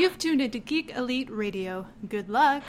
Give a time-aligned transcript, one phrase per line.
[0.00, 1.86] You've tuned into Geek Elite Radio.
[2.08, 2.62] Good luck.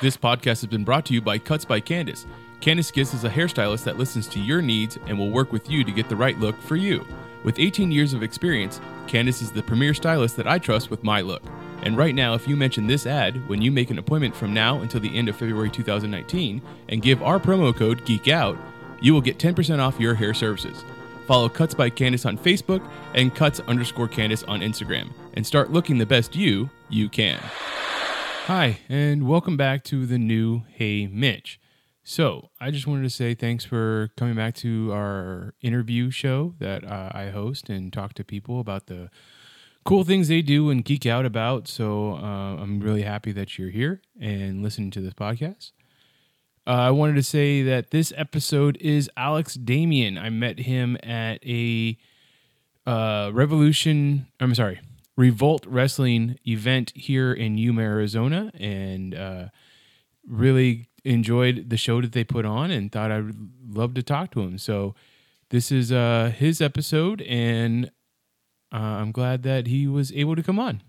[0.00, 2.24] This podcast has been brought to you by Cuts by Candace.
[2.62, 5.84] Candace Giss is a hairstylist that listens to your needs and will work with you
[5.84, 7.06] to get the right look for you.
[7.44, 11.20] With 18 years of experience, Candace is the premier stylist that I trust with my
[11.20, 11.42] look.
[11.82, 14.80] And right now, if you mention this ad when you make an appointment from now
[14.80, 18.58] until the end of February 2019 and give our promo code GEEKOUT,
[19.02, 20.82] you will get 10% off your hair services.
[21.28, 22.82] Follow Cuts by Candace on Facebook
[23.14, 27.38] and Cuts underscore Candace on Instagram and start looking the best you you can.
[28.46, 31.60] Hi, and welcome back to the new Hey Mitch.
[32.02, 36.82] So, I just wanted to say thanks for coming back to our interview show that
[36.82, 39.10] uh, I host and talk to people about the
[39.84, 41.68] cool things they do and geek out about.
[41.68, 45.72] So, uh, I'm really happy that you're here and listening to this podcast.
[46.68, 50.18] Uh, I wanted to say that this episode is Alex Damien.
[50.18, 51.96] I met him at a
[52.86, 54.78] uh, Revolution, I'm sorry,
[55.16, 59.46] Revolt Wrestling event here in Yuma, Arizona, and uh,
[60.28, 63.32] really enjoyed the show that they put on and thought I'd
[63.66, 64.58] love to talk to him.
[64.58, 64.94] So
[65.48, 67.90] this is uh, his episode, and
[68.70, 70.82] uh, I'm glad that he was able to come on.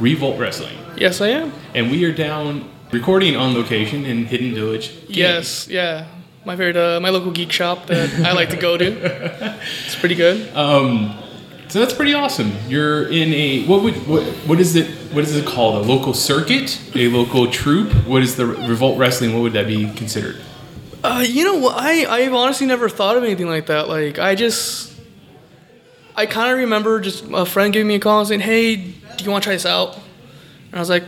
[0.00, 1.52] Revolt Wrestling, Yes, I am.
[1.72, 4.90] and we are down recording on location in Hidden Village.
[5.06, 5.16] Games.
[5.16, 6.08] Yes, yeah.
[6.44, 9.56] My favorite, uh, my local geek shop that I like to go to.
[9.86, 10.52] It's pretty good.
[10.56, 11.16] Um,
[11.68, 12.52] so that's pretty awesome.
[12.66, 15.76] You're in a what would what what is it what is it called?
[15.76, 17.92] A local circuit, a local troupe.
[18.04, 19.32] What is the Revolt Wrestling?
[19.32, 20.40] What would that be considered?
[21.04, 21.68] Uh, you know?
[21.68, 23.88] I I've honestly never thought of anything like that.
[23.88, 24.90] Like I just,
[26.16, 29.24] I kind of remember just a friend giving me a call and saying, "Hey, do
[29.24, 31.04] you want to try this out?" And I was like,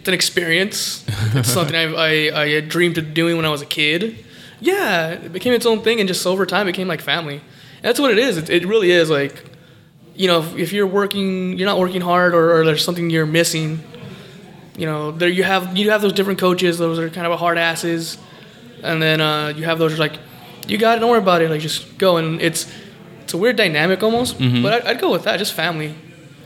[0.00, 1.04] "It's an experience.
[1.32, 4.24] It's something I I I dreamed of doing when I was a kid."
[4.58, 7.36] Yeah, it became its own thing, and just over time, it became like family.
[7.36, 8.38] And that's what it is.
[8.38, 9.44] It, it really is like,
[10.16, 13.26] you know, if, if you're working, you're not working hard, or, or there's something you're
[13.26, 13.84] missing.
[14.76, 16.78] You know, there you have you have those different coaches.
[16.78, 18.18] Those are kind of hard asses
[18.82, 20.18] and then uh, you have those like,
[20.68, 22.16] you got it, don't worry about it, like just go.
[22.16, 22.70] And it's
[23.22, 25.94] it's a weird dynamic almost, but I'd, I'd go with that, just family.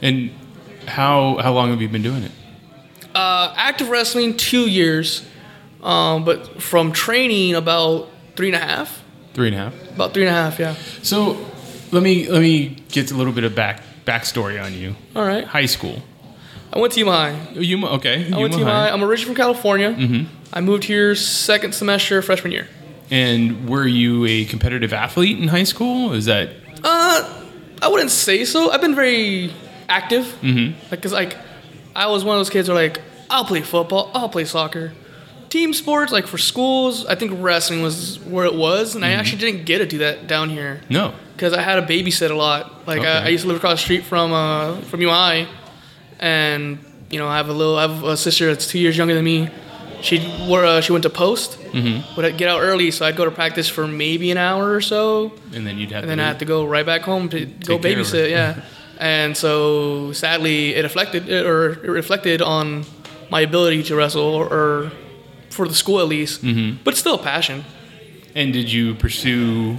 [0.03, 0.31] And
[0.87, 2.33] how how long have you been doing it?
[3.15, 5.27] Uh, active wrestling two years,
[5.83, 9.03] um, but from training about three and a half,
[9.35, 9.75] Three and a half.
[9.95, 10.75] about three and a half, yeah.
[11.03, 11.37] So
[11.93, 14.95] let me let me get a little bit of back backstory on you.
[15.15, 15.45] All right.
[15.45, 16.01] High school.
[16.73, 17.49] I went to Yuma High.
[17.61, 18.33] Yuma, okay.
[18.33, 18.91] I went to Yuma High.
[18.91, 19.91] I'm originally from California.
[19.93, 20.40] Mm-hmm.
[20.53, 22.69] I moved here second semester freshman year.
[23.11, 26.12] And were you a competitive athlete in high school?
[26.12, 26.50] Is that
[26.83, 27.25] Uh,
[27.83, 28.71] I wouldn't say so.
[28.71, 29.53] I've been very
[29.89, 30.37] active.
[30.43, 30.75] Mhm.
[30.91, 31.37] Like, cause like,
[31.94, 34.93] I was one of those kids who are like, I'll play football, I'll play soccer.
[35.50, 39.39] Team sports, like for schools, I think wrestling was where it was, and I actually
[39.39, 41.12] didn't get to do that down here no?
[41.37, 42.87] because I had to babysit a lot.
[42.87, 45.49] Like, I, I used to live across the street from uh, from UI,
[46.21, 46.78] and
[47.10, 49.25] you know, I have a little, I have a sister that's two years younger than
[49.25, 49.49] me.
[50.03, 52.16] She uh, she went to post, Mm-hmm.
[52.16, 55.33] would get out early, so I'd go to practice for maybe an hour or so,
[55.55, 57.47] And then you'd have and to then I had to go right back home to
[57.47, 58.16] go Take care of her.
[58.19, 58.31] babysit.
[58.31, 58.60] Yeah,
[58.99, 62.84] and so sadly, it affected or it reflected on
[63.31, 64.93] my ability to wrestle, or, or
[65.51, 66.42] for the school at least.
[66.42, 66.78] Mm-hmm.
[66.84, 67.65] But still a passion.
[68.34, 69.77] And did you pursue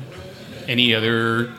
[0.67, 1.51] any other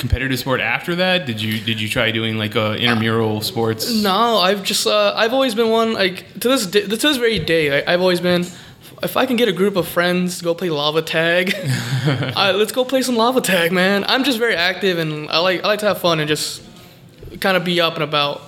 [0.00, 1.26] competitive sport after that?
[1.26, 3.92] Did you did you try doing like uh, intramural sports?
[4.02, 7.38] No, I've just uh, I've always been one like to this day, to this very
[7.38, 7.84] day.
[7.84, 8.44] I, I've always been.
[9.02, 11.54] If I can get a group of friends to go play lava tag,
[12.36, 14.04] uh, let's go play some lava tag, man.
[14.06, 16.62] I'm just very active and I like I like to have fun and just
[17.40, 18.42] kind of be up and about.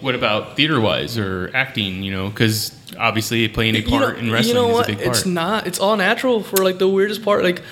[0.00, 2.02] What about theater wise or acting?
[2.02, 4.88] You know, because obviously playing a You know- part in wrestling you know is what?
[4.88, 5.16] a big part.
[5.16, 5.66] It's not.
[5.66, 7.42] It's all natural for like the weirdest part.
[7.44, 7.62] Like,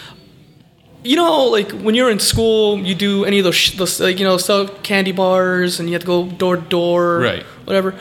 [1.03, 4.19] you know, like when you're in school, you do any of those, sh- those like
[4.19, 7.43] you know, sell candy bars, and you have to go door to door, Right.
[7.65, 7.95] Whatever.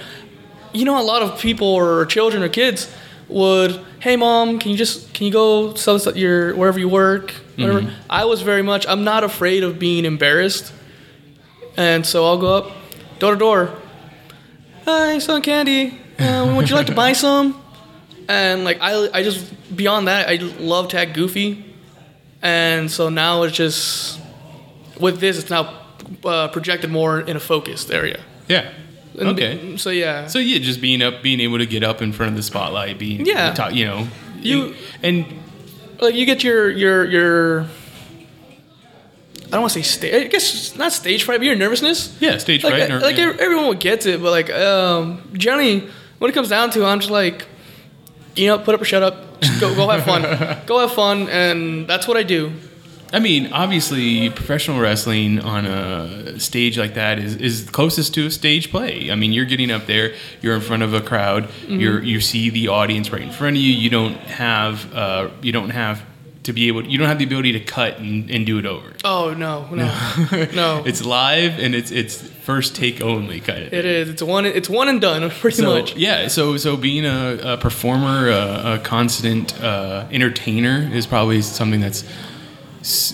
[0.73, 2.93] You know, a lot of people or children or kids
[3.27, 6.89] would, hey mom, can you just can you go sell this at your wherever you
[6.89, 7.81] work, whatever.
[7.81, 7.95] Mm-hmm.
[8.09, 8.85] I was very much.
[8.87, 10.71] I'm not afraid of being embarrassed,
[11.77, 12.71] and so I'll go up,
[13.19, 13.75] door to door.
[14.85, 15.99] Hi, selling candy.
[16.17, 17.61] Uh, would you like to buy some?
[18.27, 21.65] And like I, I just beyond that, I love to act goofy,
[22.41, 24.19] and so now it's just
[24.99, 25.73] with this, it's now
[26.25, 28.19] uh, projected more in a focused area.
[28.47, 28.71] Yeah.
[29.19, 29.77] And Okay.
[29.77, 30.27] So yeah.
[30.27, 32.97] So yeah, just being up, being able to get up in front of the spotlight,
[32.99, 33.53] being Yeah.
[33.53, 34.07] talk, you know,
[34.41, 35.25] You- and
[35.99, 37.61] like you get your your your.
[39.47, 40.13] I don't want to say stage.
[40.13, 42.15] I guess not stage fright, but your nervousness.
[42.19, 42.91] yeah, stage Like, fright.
[42.91, 43.33] I- or- like yeah.
[43.39, 45.89] everyone would get it, but like um, generally,
[46.19, 47.47] when it comes down to, it, I'm just like,
[48.39, 49.41] you know, put up or shut up.
[49.41, 50.21] Just go go have fun.
[50.65, 52.51] go have fun, and that's what I do.
[53.11, 58.31] I mean, obviously, professional wrestling on a stage like that is, is closest to a
[58.31, 59.09] stage play.
[59.11, 61.79] I mean, you're getting up there, you're in front of a crowd, Mm-hmm.
[61.79, 63.73] you're you see the audience right in front of you.
[63.73, 66.03] You don't have uh, you don't have
[66.43, 68.65] to be able to, you don't have the ability to cut and, and do it
[68.65, 68.93] over.
[69.03, 70.83] Oh no, no, no.
[70.85, 73.73] It's live and it's it's first take only kind of.
[73.73, 74.09] It is.
[74.09, 74.45] It's one.
[74.45, 75.95] It's one and done, pretty so, much.
[75.95, 81.81] Yeah, so so being a, a performer, a, a constant uh, entertainer is probably something
[81.81, 82.03] that's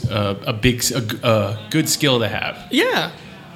[0.10, 2.68] uh, a big, a, a good skill to have.
[2.71, 3.12] Yeah,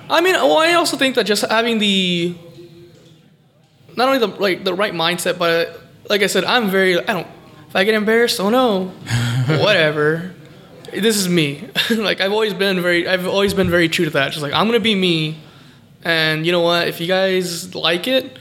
[0.09, 2.35] I mean, well, I also think that just having the
[3.95, 5.79] not only the like the right mindset, but
[6.09, 6.97] like I said, I'm very.
[6.99, 7.27] I don't.
[7.67, 8.91] If I get embarrassed, oh no,
[9.63, 10.33] whatever.
[10.91, 11.69] This is me.
[11.89, 13.07] like I've always been very.
[13.07, 14.31] I've always been very true to that.
[14.31, 15.37] Just like I'm gonna be me,
[16.03, 16.87] and you know what?
[16.87, 18.37] If you guys like it,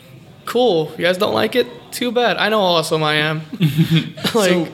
[0.46, 0.90] cool.
[0.92, 2.36] If you guys don't like it, too bad.
[2.36, 3.42] I know how awesome I am.
[4.34, 4.50] like.
[4.50, 4.68] so,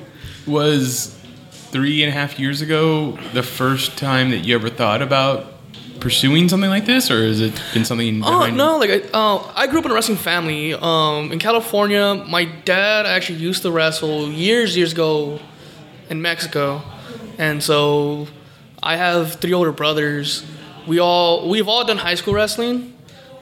[0.47, 1.19] was
[1.51, 5.55] three and a half years ago the first time that you ever thought about
[6.01, 8.23] pursuing something like this, or has it been something?
[8.23, 8.79] Oh no!
[8.79, 10.75] Like I, uh, I grew up in a wrestling family.
[10.75, 15.41] Um, in California, my dad actually used to wrestle years, years ago,
[16.11, 16.83] in Mexico,
[17.39, 18.27] and so
[18.83, 20.45] I have three older brothers.
[20.87, 22.93] We all we've all done high school wrestling.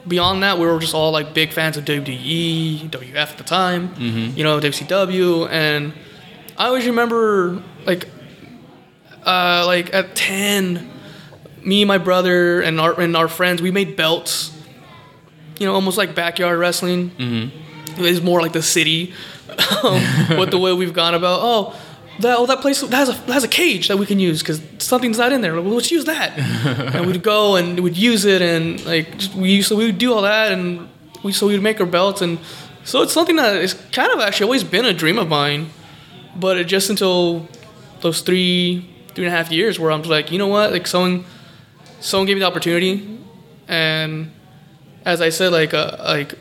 [0.07, 3.93] Beyond that, we were just all like big fans of WWE, WF at the time.
[4.35, 5.93] You know, WCW, and
[6.57, 8.09] I always remember like,
[9.25, 10.91] uh, like at ten
[11.65, 14.51] me, my brother, and our and our friends, we made belts.
[15.59, 17.11] You know, almost like backyard wrestling.
[17.11, 18.03] Mm-hmm.
[18.03, 19.13] It's more like the city,
[19.83, 20.01] um,
[20.37, 21.39] with the way we've gone about.
[21.41, 21.79] Oh,
[22.19, 24.41] that oh, that place that has a that has a cage that we can use
[24.41, 25.53] because something's not in there.
[25.55, 26.37] Well, let's use that.
[26.95, 30.13] and we'd go and we'd use it and like just, we so we would do
[30.13, 30.89] all that and
[31.23, 32.39] we so we'd make our belts and
[32.83, 35.69] so it's something that is kind of actually always been a dream of mine,
[36.35, 37.47] but it just until
[38.01, 40.85] those three three and a half years where I'm just like you know what like
[40.85, 41.25] someone
[41.99, 43.19] someone gave me the opportunity,
[43.67, 44.31] and
[45.05, 46.35] as I said, like uh, like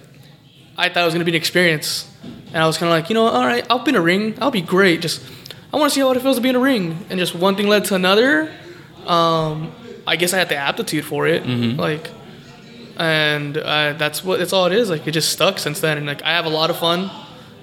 [0.77, 2.11] I thought it was gonna be an experience,
[2.53, 4.37] and I was kind of like, you know, all right, I'll be in a ring,
[4.41, 5.01] I'll be great.
[5.01, 5.23] Just
[5.73, 7.57] I want to see how it feels to be in a ring, and just one
[7.57, 8.51] thing led to another.
[9.07, 9.73] Um,
[10.07, 12.11] I guess I had the aptitude for it, like,
[12.97, 14.91] and uh, that's what that's all it is.
[14.91, 17.11] Like it just stuck since then, and like I have a lot of fun.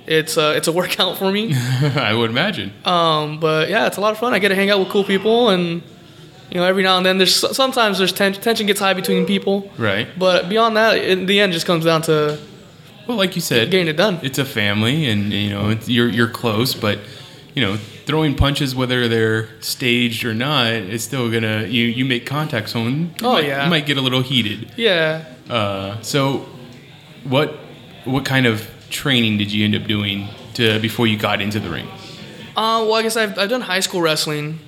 [0.07, 1.53] It's uh, it's a workout for me.
[1.55, 2.73] I would imagine.
[2.85, 4.33] Um, but yeah, it's a lot of fun.
[4.33, 5.81] I get to hang out with cool people, and
[6.49, 9.71] you know, every now and then there's sometimes there's ten- tension gets high between people.
[9.77, 10.07] Right.
[10.17, 12.39] But beyond that, in the end, just comes down to
[13.07, 14.19] Well, like you said, getting it done.
[14.23, 16.99] it's a family, and you know it's, you're you're close, but
[17.53, 17.77] you know
[18.09, 22.69] throwing punches, whether they're staged or not, it's still gonna you you make contact.
[22.69, 23.63] Someone, you Oh, might, yeah.
[23.63, 24.71] you might get a little heated.
[24.75, 25.23] Yeah.
[25.49, 26.45] Uh, so,
[27.23, 27.49] what
[28.05, 31.69] what kind of training did you end up doing to before you got into the
[31.69, 31.87] ring?
[32.57, 34.59] Uh, well, I guess I've, I've done high school wrestling.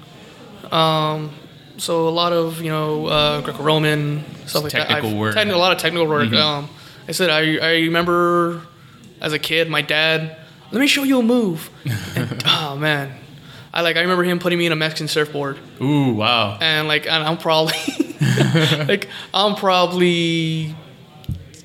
[0.71, 1.31] Um,
[1.77, 5.07] so a lot of you know uh, Greco-Roman stuff like Technical that.
[5.07, 5.35] I've- work.
[5.35, 6.31] a lot of technical work.
[6.33, 6.69] Um,
[7.07, 8.61] I said I, I remember
[9.19, 10.37] as a kid, my dad.
[10.71, 11.69] Let me show you a move.
[12.15, 13.11] And, oh man,
[13.73, 15.57] I like I remember him putting me in a Mexican surfboard.
[15.81, 16.57] Ooh, wow.
[16.61, 17.73] and like and I'm probably
[18.87, 20.75] like I'm probably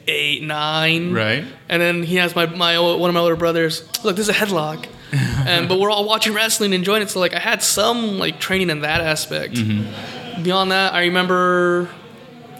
[0.09, 1.45] eight nine Right.
[1.69, 4.39] and then he has my my one of my older brothers look this is a
[4.39, 8.19] headlock and but we're all watching wrestling and enjoying it so like I had some
[8.19, 9.55] like training in that aspect
[10.45, 11.89] beyond that I remember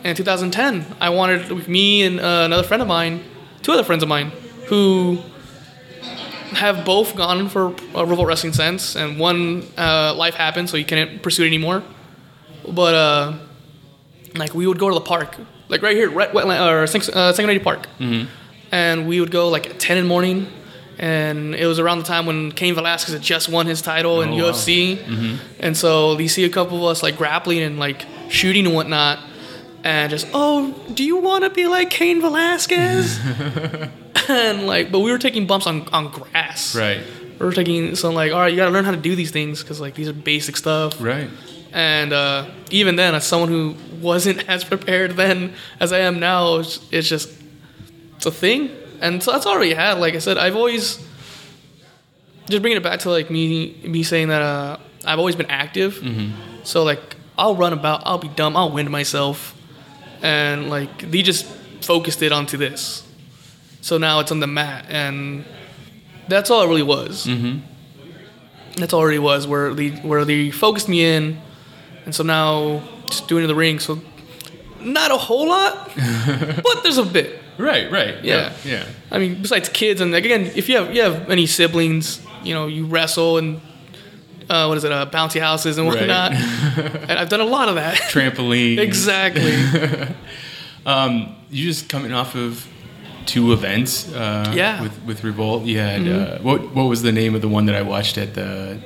[0.03, 3.23] in 2010 I wanted me and uh, another friend of mine
[3.63, 4.33] two other friends of mine
[4.67, 5.19] who
[6.55, 10.85] have both gone for uh, revolt wrestling since and one uh, life happened so you
[10.85, 11.83] couldn't pursue it anymore.
[12.69, 13.33] But uh,
[14.35, 15.37] like we would go to the park,
[15.69, 16.83] like right here, right, wetland, or
[17.17, 17.87] uh, Park,
[18.73, 20.49] and we would go like at ten in the morning,
[20.99, 24.31] and it was around the time when Cain Velasquez had just won his title in
[24.31, 24.53] Oh, wow.
[24.53, 24.99] UFC,
[25.61, 29.21] and so you see a couple of us like grappling and like shooting and whatnot,
[29.85, 33.19] and just oh, do you want to be like Cain Velasquez?
[34.29, 36.75] and like, but we were taking bumps on on grass.
[36.75, 37.03] Right.
[37.39, 39.63] We were taking some like, all right, you gotta learn how to do these things
[39.63, 41.01] because like these are basic stuff.
[41.01, 41.31] Right.
[41.73, 46.57] And uh, even then, as someone who wasn't as prepared then as I am now,
[46.57, 47.31] it's, it's just
[48.17, 48.71] it's a thing.
[49.01, 49.99] And so that's already had.
[49.99, 51.05] Like I said, I've always
[52.49, 56.03] just bringing it back to like me me saying that uh, I've always been active.
[56.65, 59.55] So like I'll run about, I'll be dumb, I'll wind myself,
[60.23, 61.45] and like they just
[61.83, 63.06] focused it onto this.
[63.87, 65.45] So now it's on the mat, and
[66.27, 67.25] that's all it really was.
[67.25, 67.61] Mm-hmm.
[68.81, 69.47] That's all it really was.
[69.47, 71.41] Where they where they focused me in,
[72.05, 73.79] and so now just doing it in the ring.
[73.79, 74.01] So
[74.81, 75.93] not a whole lot,
[76.65, 77.41] but there's a bit.
[77.59, 77.89] Right.
[77.89, 78.25] Right.
[78.25, 78.55] Yeah.
[78.65, 78.87] Yeah.
[79.13, 82.55] I mean, besides kids, and like, again, if you have you have any siblings, you
[82.55, 83.61] know, you wrestle and
[84.51, 86.01] uh, what is it, uh, bouncy houses and Right.
[86.01, 86.33] whatnot.
[87.09, 87.99] and I've done a lot of that.
[88.11, 88.79] Trampoline.
[88.81, 89.55] exactly.
[90.85, 92.67] Um, you just coming off of
[93.27, 94.13] two events.
[94.13, 94.83] Uh, Yeah.
[94.83, 97.75] With with Revolt, you had uh, what what was the name of the one that
[97.75, 98.79] I watched at the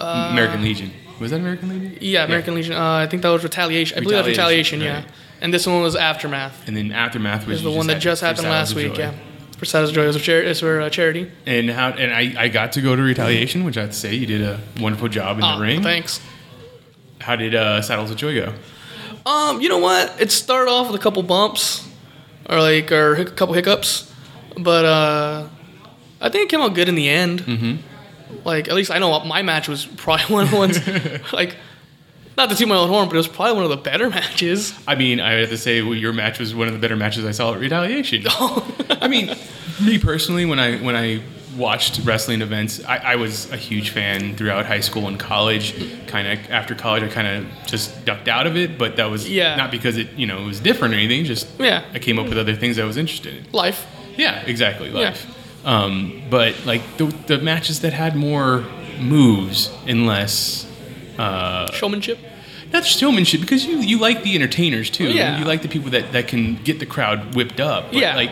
[0.00, 0.90] American Legion?
[1.20, 1.98] Was that American Legion?
[2.00, 2.74] Yeah, American Legion.
[2.74, 3.98] Uh, I think that was Retaliation.
[3.98, 5.06] I believe that was Retaliation, Retaliation.
[5.06, 5.42] Yeah.
[5.42, 6.66] And this one was Aftermath.
[6.66, 8.96] And then aftermath was the one that just happened last week.
[8.96, 9.12] Yeah.
[9.58, 11.30] For Saddles of Joy, was for, chari- for uh, charity.
[11.44, 14.14] And how and I, I got to go to Retaliation, which I have to say
[14.14, 15.82] you did a wonderful job in Ah, the ring.
[15.82, 16.20] Thanks.
[17.20, 18.54] How did uh, Saddles of Joy go?
[19.26, 20.18] Um, you know what?
[20.18, 21.86] It started off with a couple bumps,
[22.50, 24.12] or like, or a couple hiccups,
[24.58, 25.48] but uh,
[26.20, 27.40] I think it came out good in the end.
[27.40, 27.76] Mm-hmm.
[28.44, 31.56] Like, at least I know my match was probably one of the ones, like,
[32.36, 34.74] not to toot my own horn, but it was probably one of the better matches.
[34.86, 37.24] I mean, I have to say well, your match was one of the better matches
[37.24, 38.24] I saw at Retaliation.
[38.90, 39.34] I mean,
[39.82, 41.22] me personally, when I when I
[41.56, 45.74] watched wrestling events, I, I was a huge fan throughout high school and college.
[46.06, 49.28] Kind of after college, I kind of just ducked out of it, but that was
[49.28, 49.56] Yeah.
[49.56, 51.24] not because it you know it was different or anything.
[51.24, 51.82] Just Yeah.
[51.92, 53.46] I came up with other things I was interested in.
[53.52, 53.86] Life.
[54.16, 54.90] Yeah, exactly.
[54.90, 55.26] Life.
[55.66, 58.64] Um, but like the the matches that had more
[58.98, 60.66] moves and less
[61.18, 62.18] uh, Showmanship.
[62.72, 65.10] not showmanship because you you like the entertainers too.
[65.10, 65.38] Yeah.
[65.38, 67.86] You like the people that, that can get the crowd whipped up.
[67.92, 68.14] But Yeah.
[68.16, 68.30] Like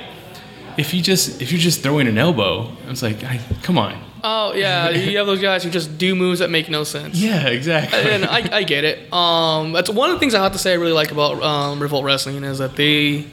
[0.78, 4.02] if you just if you're just throwing an elbow, I was like, I, come on.
[4.24, 4.90] Oh, yeah.
[4.90, 7.16] you have those guys who just do moves that make no sense.
[7.16, 8.00] Yeah, exactly.
[8.00, 9.12] and I, I get it.
[9.12, 11.80] Um, that's one of the things I have to say I really like about um,
[11.80, 13.26] Revolt Wrestling is that they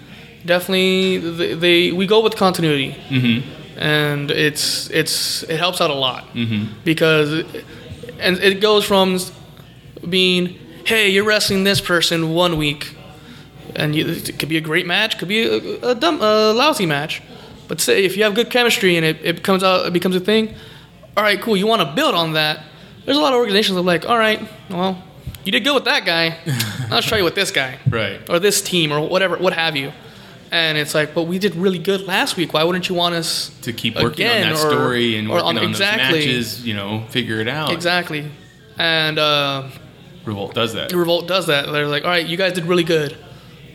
[0.45, 3.79] definitely they, they we go with continuity, mm-hmm.
[3.79, 6.73] and it's it's it helps out a lot mm-hmm.
[6.83, 7.65] because it,
[8.19, 9.19] and it goes from
[10.07, 12.95] being hey you're wrestling this person one week,
[13.75, 16.85] and you, it could be a great match, could be a, a dumb a lousy
[16.85, 17.21] match,
[17.67, 20.19] but say if you have good chemistry and it, it comes out it becomes a
[20.19, 20.53] thing,
[21.17, 22.63] all right cool you want to build on that.
[23.05, 25.03] There's a lot of organizations that are like all right well
[25.45, 26.38] you did good with that guy,
[26.89, 28.27] let's try you with this guy right.
[28.29, 29.91] or this team or whatever, what have you.
[30.51, 32.53] And it's like, but we did really good last week.
[32.53, 35.57] Why wouldn't you want us To keep working on that or- story and working on-
[35.60, 36.19] on, exactly.
[36.19, 37.72] those matches, you know, figure it out.
[37.72, 38.25] exactly?
[38.77, 39.69] And uh,
[40.25, 40.91] Revolt does that.
[40.93, 41.72] Revolt does that.
[41.72, 43.15] They're like, all right, you guys did really good.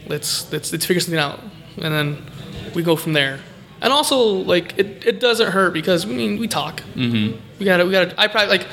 [0.07, 1.41] Let's let's let's figure something out,
[1.77, 2.27] and then
[2.75, 3.39] we go from there.
[3.83, 6.83] And also, like, it, it doesn't hurt because I mean we talk.
[6.95, 7.39] Mm-hmm.
[7.59, 8.21] We gotta we gotta.
[8.21, 8.67] I practice like.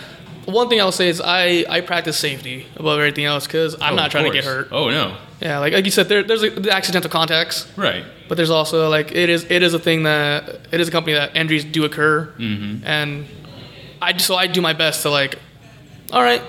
[0.45, 3.95] One thing I'll say is I, I practice safety above everything else because I'm Oh,
[3.97, 4.69] not trying to get hurt.
[4.71, 5.17] Oh no.
[5.41, 7.67] Yeah, like, like you said, there, there's like, the accidental contacts.
[7.77, 8.05] Right.
[8.29, 11.15] But there's also like it is it is a thing that it is a company
[11.15, 12.85] that injuries do occur, mm-hmm.
[12.85, 13.25] and
[14.01, 15.37] I so I do my best to like,
[16.11, 16.41] all right,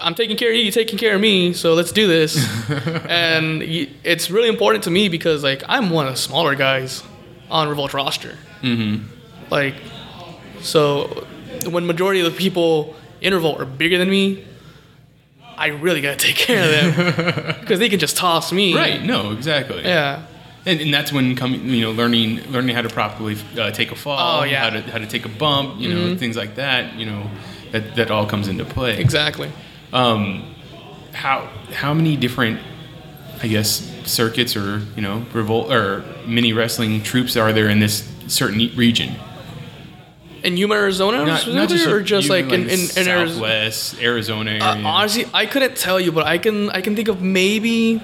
[0.00, 2.36] I'm taking care of you, you're taking care of me, so let's do this.
[3.08, 7.02] and it's really important to me because like I'm one of the smaller guys
[7.50, 8.36] on Revolt roster.
[8.62, 9.06] Mm-hmm.
[9.50, 9.74] Like,
[10.60, 11.26] so
[11.68, 14.44] when majority of the people in Revolt are bigger than me.
[15.58, 18.74] I really gotta take care of them because they can just toss me.
[18.74, 19.02] Right.
[19.02, 19.82] No, exactly.
[19.84, 20.26] Yeah.
[20.66, 23.94] And, and that's when coming, you know, learning learning how to properly uh, take a
[23.94, 24.68] fall, Oh, yeah.
[24.68, 24.76] Mm-hmm.
[24.76, 26.94] how to how to take a bump, you know, things like that.
[26.96, 27.30] You know,
[27.72, 28.98] that that all comes into play.
[28.98, 29.50] Exactly.
[29.94, 30.54] Um,
[31.14, 32.60] how how many different,
[33.42, 38.08] I guess, circuits or you know, revolt or mini wrestling troops are there in this
[38.28, 39.14] certain region?
[40.42, 43.28] In Yuma, Arizona, specifically, or just like, in, in, in Arizona?
[43.28, 44.62] Southwest Arizona area.
[44.62, 48.00] Uh, honestly, I couldn't tell you, but I can I can think of maybe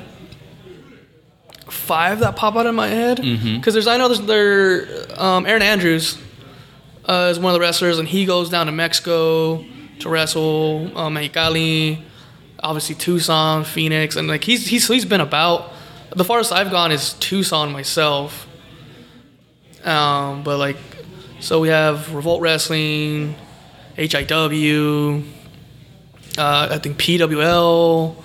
[1.69, 3.17] five that pop out in my head.
[3.19, 3.71] Because Mm-hmm.
[3.71, 6.19] there's I know there's there um, Aaron Andrews
[7.05, 9.65] uh, is one of the wrestlers, and he goes down to Mexico
[10.01, 12.01] to wrestle um, Mexicali,
[12.61, 15.72] obviously Tucson, Phoenix, and like he's he's he's been about.
[16.15, 18.47] The farthest I've gone is Tucson myself.
[19.85, 20.77] Um, but like,
[21.41, 23.35] so we have Revolt Wrestling,
[23.97, 25.25] HIW,
[26.39, 28.17] uh, I think PWL,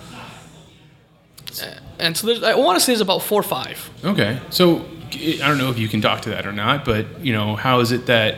[2.00, 3.90] and so there's, I want to say there's about four or five.
[4.04, 7.34] Okay, so I don't know if you can talk to that or not, but you
[7.34, 8.38] know, how is it that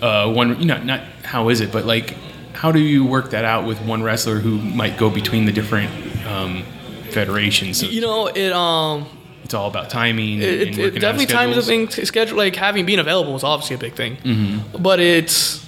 [0.00, 2.16] uh, one, you know, not how is it, but like,
[2.54, 5.90] how do you work that out with one wrestler who might go between the different
[6.26, 6.64] um,
[7.12, 7.78] federations?
[7.80, 9.06] So You know, it um,
[9.44, 10.34] it's all about timing.
[10.34, 11.88] and- it, and it, working it out definitely time is a thing.
[11.90, 14.82] Schedule like having being available is obviously a big thing, Mm-hmm.
[14.82, 15.60] but it's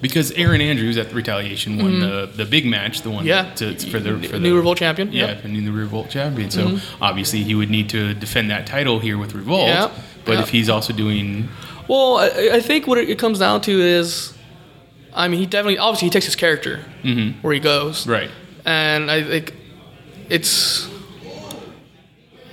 [0.00, 3.28] because Aaron Andrews at the Retaliation won the, the big match, the one Mm-hmm.
[3.28, 5.10] yeah to, for the for the new revolt champion.
[5.12, 5.42] Yeah, Yep.
[5.44, 6.50] the Revolt champion.
[6.50, 9.68] So obviously he would need to defend that title here with Revolt.
[9.68, 9.92] Yep,
[10.26, 10.42] But yep.
[10.42, 11.48] if he's also doing
[11.88, 14.36] Well, I, I think what it comes down to is,
[15.14, 16.80] I mean, he definitely obviously he takes his character
[17.40, 18.10] where he goes, Mm-hmm.
[18.10, 18.30] right,
[18.66, 19.54] and I think
[20.28, 20.88] it's.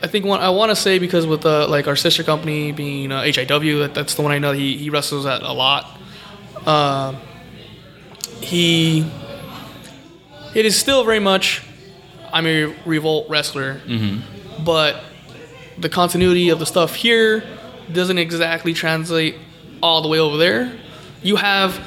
[0.04, 3.12] I think one I want to say because with uh, like our sister company being
[3.12, 6.00] uh, HIW, that, that's the one I know he, he wrestles at a lot.
[6.66, 7.16] Uh,
[8.42, 9.06] he
[10.56, 11.62] it is still very much
[12.34, 13.80] I'm a revolt wrestler,
[14.64, 15.04] but
[15.78, 17.44] the continuity of the stuff here
[17.92, 19.36] doesn't exactly translate
[19.84, 20.72] all the way over there.
[21.22, 21.80] You have,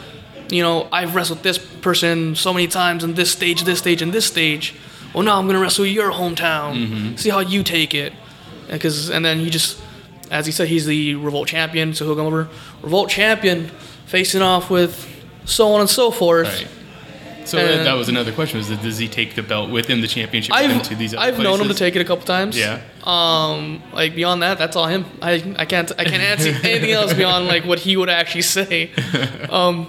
[0.51, 4.13] you know, I've wrestled this person so many times in this stage, this stage, and
[4.13, 4.75] this stage.
[5.15, 7.19] Well, now I'm gonna wrestle your hometown.
[7.19, 8.13] See how you take it,
[8.69, 9.81] because and then he just,
[10.31, 12.49] as he said, he's the revolt champion, so he'll come over,
[12.83, 13.69] revolt champion,
[14.07, 15.09] facing off with
[15.45, 16.49] so on and so forth.
[16.49, 16.69] right.
[17.47, 20.01] So And- that, was another question: was that does he take the belt with him,
[20.01, 22.57] the championship, I've to these other I've known him to take it a couple times.
[22.59, 22.81] Yeah.
[23.05, 25.05] Um, like beyond that, that's all him.
[25.21, 28.91] I I can't I can't answer anything else beyond like what he would actually say.
[29.51, 29.89] Um,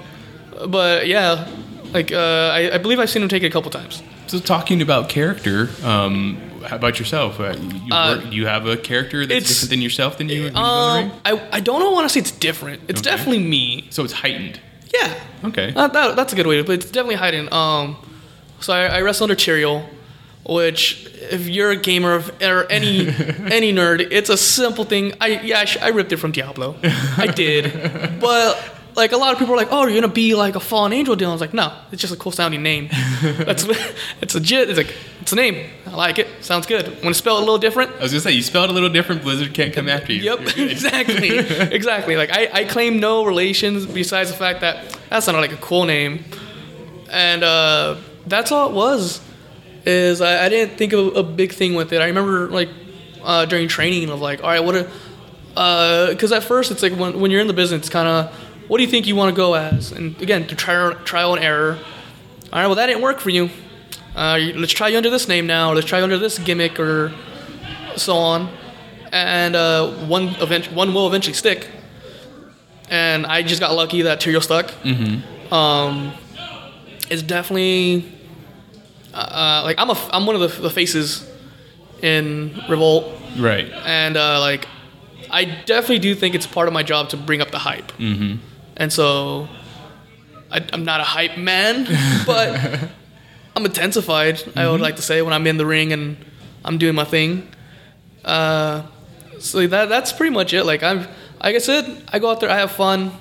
[0.67, 1.48] but yeah,
[1.94, 4.03] like uh, I, I believe I've seen him take it a couple times.
[4.36, 6.38] So talking about character, um,
[6.68, 7.39] how about yourself?
[7.39, 10.44] Uh, you, Uh, work, you have a character that's different than yourself than you.
[10.44, 11.22] when you go in the Um.
[11.24, 11.94] I I don't.
[11.94, 12.82] Want to say it's different.
[12.89, 13.10] It's Okay.
[13.12, 13.86] definitely me.
[13.92, 14.60] So it's heightened.
[14.94, 15.13] Yeah.
[15.46, 15.72] Okay.
[15.75, 16.84] Uh, that, that's a good way to put it.
[16.84, 17.51] It's definitely heightened.
[17.54, 17.96] Um,
[18.60, 19.86] so I, I wrestle under Tyrael,
[20.46, 23.08] which if you're a gamer of, or any
[23.58, 25.13] any nerd, it's a simple thing.
[25.22, 26.75] I yeah, I, sh- I ripped it from Diablo.
[27.18, 28.58] I did, but
[28.96, 31.16] like a lot of people are like, oh, you're gonna be like a fallen angel
[31.16, 31.30] deal.
[31.30, 32.90] I was like, no, it's just a cool sounding name.
[33.22, 33.66] That's
[34.22, 34.70] it's legit.
[34.70, 35.70] It's like it's a name.
[35.86, 36.27] I like it.
[36.42, 36.88] Sounds good.
[36.88, 37.92] Want to spell it a little different?
[37.96, 39.24] I was gonna say you spelled a little different.
[39.24, 40.22] Blizzard can't come after you.
[40.24, 42.16] Yep, exactly, exactly.
[42.16, 45.86] Like I, I claim no relations besides the fact that that sounded like a cool
[45.86, 46.24] name,
[47.10, 49.22] and uh, that's all it was.
[49.86, 52.01] Is I, I didn't think of a big thing with it.
[52.01, 52.70] I remember like
[53.24, 54.75] uh, during training of like, all right, what?
[54.75, 58.45] A because at first it's like when when you're in the business, it's kind of
[58.68, 59.92] what do you think you want to go as?
[59.92, 61.78] And again, to trial trial and error.
[62.54, 63.50] All right, well that didn't work for you.
[64.16, 65.72] Uh, let's try you under this name now.
[65.72, 67.14] Or let's try you under this gimmick or
[67.96, 68.50] so on
[69.12, 71.68] and uh, one event one will eventually stick.
[72.90, 74.68] And I just got lucky that Tyrael stuck.
[74.84, 75.54] Mm-hmm.
[75.54, 76.14] Um,
[77.10, 78.12] it's definitely
[79.14, 81.30] uh, like I'm a I'm one of the, the faces
[82.01, 83.06] in Revolt,
[83.38, 83.72] Right.
[83.86, 84.68] and uh, like
[85.32, 87.92] I definitely do think it's part of my job to bring up the hype.
[87.94, 88.36] Mm-hmm.
[88.77, 89.48] And so
[90.51, 91.85] I, I'm not a hype man,
[92.25, 92.90] but
[93.55, 94.44] I'm intensified.
[94.55, 96.18] I would like to say when I'm in the ring and
[96.64, 97.50] I'm doing my thing.
[98.24, 98.83] Uh,
[99.40, 100.64] so that that's pretty much it.
[100.66, 101.00] Like I'm,
[101.44, 103.11] like I said, I go out there, I have fun.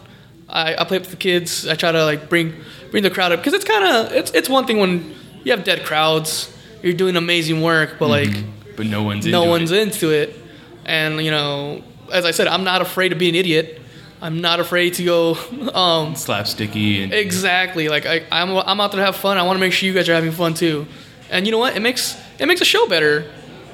[0.49, 1.67] I, I play with the kids.
[1.67, 2.55] I try to like bring
[2.91, 5.65] bring the crowd up because it's kind of it's it's one thing when you have
[5.65, 8.31] dead crowds, you're doing amazing work, but like
[8.77, 9.83] But no one's no into one's it.
[9.83, 10.37] into it.
[10.85, 13.81] And you know, as I said, I'm not afraid to be an idiot.
[14.25, 15.31] I'm not afraid to go.
[15.75, 17.89] Um, slapsticky and exactly.
[17.89, 19.39] Like I, I'm, I'm out there to have fun.
[19.39, 20.87] I want to make sure you guys are having fun too.
[21.31, 21.77] And you know what?
[21.77, 23.31] It makes it makes a show better.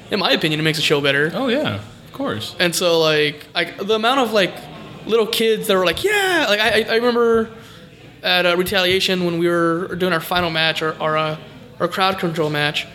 [0.09, 1.31] In my opinion, it makes a show better.
[1.33, 2.55] oh yeah, of course.
[2.59, 4.53] And so like like the amount of like
[5.05, 7.49] little kids that were like yeah like I I- remember
[8.23, 11.37] at a retaliation when we were doing our final match or or uh,
[11.79, 12.87] our crowd control match,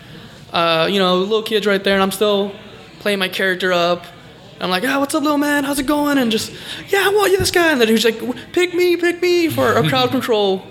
[0.52, 2.52] uh, you know little kids right there and I'm still
[3.00, 4.04] playing my character up.
[4.60, 5.64] I'm like, ah, what's up, little man?
[5.64, 6.18] How's it going?
[6.18, 6.52] And just,
[6.88, 7.72] yeah, I want you this guy.
[7.72, 8.18] And then he's like,
[8.52, 10.62] pick me, pick me for a crowd control.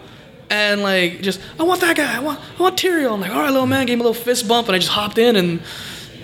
[0.50, 2.16] And like, just, I want that guy.
[2.16, 3.14] I want, I want Tyrael.
[3.14, 3.86] I'm like, all right, little man.
[3.86, 5.62] Gave him a little fist bump, and I just hopped in, and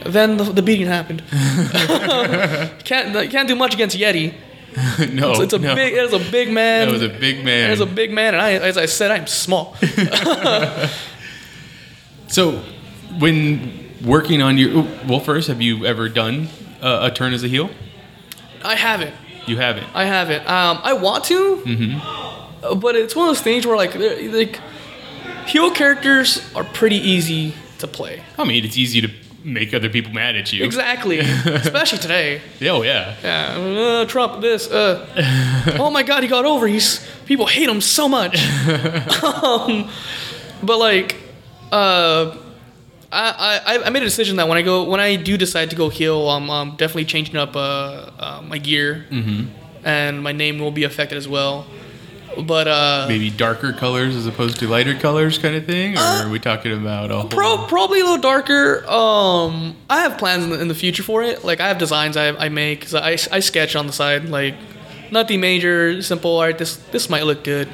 [0.06, 1.24] then the, the beating happened.
[2.84, 4.34] can't can't do much against Yeti.
[5.12, 5.76] no, It's, it's a no.
[5.76, 6.88] big, it is a big man.
[6.88, 7.72] That was a big man.
[7.72, 9.76] It is a big man, and I, as I said, I'm small.
[12.28, 12.64] So,
[13.20, 16.48] when working on your well, first, have you ever done
[16.82, 17.70] a, a turn as a heel?
[18.64, 19.14] I haven't.
[19.48, 19.88] You haven't.
[19.96, 20.48] I haven't.
[20.48, 22.80] Um, I want to, Mm-hmm.
[22.80, 24.60] but it's one of those things where like, like,
[25.48, 28.24] heel characters are pretty easy to play.
[28.38, 29.10] I mean, it's easy to
[29.44, 30.64] make other people mad at you.
[30.64, 32.42] Exactly, especially today.
[32.70, 33.16] Oh yeah.
[33.24, 34.70] Yeah, uh, Trump, this.
[34.70, 35.08] Uh,
[35.80, 36.68] oh my God, he got over.
[36.68, 38.38] He's people hate him so much.
[39.24, 39.90] um,
[40.62, 41.16] but like,
[41.72, 42.38] uh,
[43.12, 45.76] I, I I made a decision that when I go when I do decide to
[45.76, 49.48] go heel, I'm um, definitely changing up uh, uh, my gear, Mm-hmm.
[49.86, 51.66] and my name will be affected as well.
[52.42, 56.30] But uh, Maybe darker colors as opposed to lighter colors, kind of thing, or are
[56.30, 57.30] we talking about a whole?
[57.30, 58.86] Pro, probably a little darker.
[58.90, 61.44] Um, I have plans in the, in the future for it.
[61.44, 64.30] Like I have designs I, I make 'cause I, I sketch on the side.
[64.30, 64.56] Like
[65.12, 66.38] nothing major, simple.
[66.38, 66.58] art.
[66.58, 67.68] this this might look good.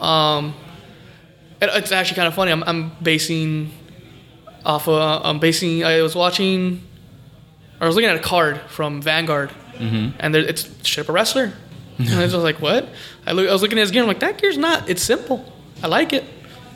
[0.00, 0.54] Um,
[1.60, 2.50] it, it's actually kind of funny.
[2.50, 3.70] I'm, I'm basing
[4.64, 5.84] off of um, I'm basing.
[5.84, 6.82] I was watching.
[7.80, 10.16] I was looking at a card from Vanguard, mm-hmm.
[10.20, 11.52] and there, it's up a wrestler.
[11.98, 12.88] and I was like, "What?"
[13.26, 14.02] I, look, I was looking at his gear.
[14.02, 14.88] I'm like, "That gear's not.
[14.88, 15.44] It's simple.
[15.82, 16.24] I like it."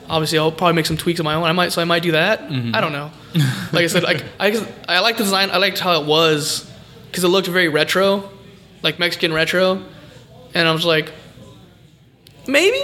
[0.09, 1.45] Obviously, I'll probably make some tweaks of my own.
[1.45, 2.49] I might, so I might do that.
[2.49, 2.75] Mm-hmm.
[2.75, 3.11] I don't know.
[3.73, 5.51] Like I said, like I, I like the design.
[5.51, 6.71] I liked how it was
[7.07, 8.31] because it looked very retro,
[8.83, 9.83] like Mexican retro,
[10.55, 11.13] and I was like,
[12.47, 12.83] maybe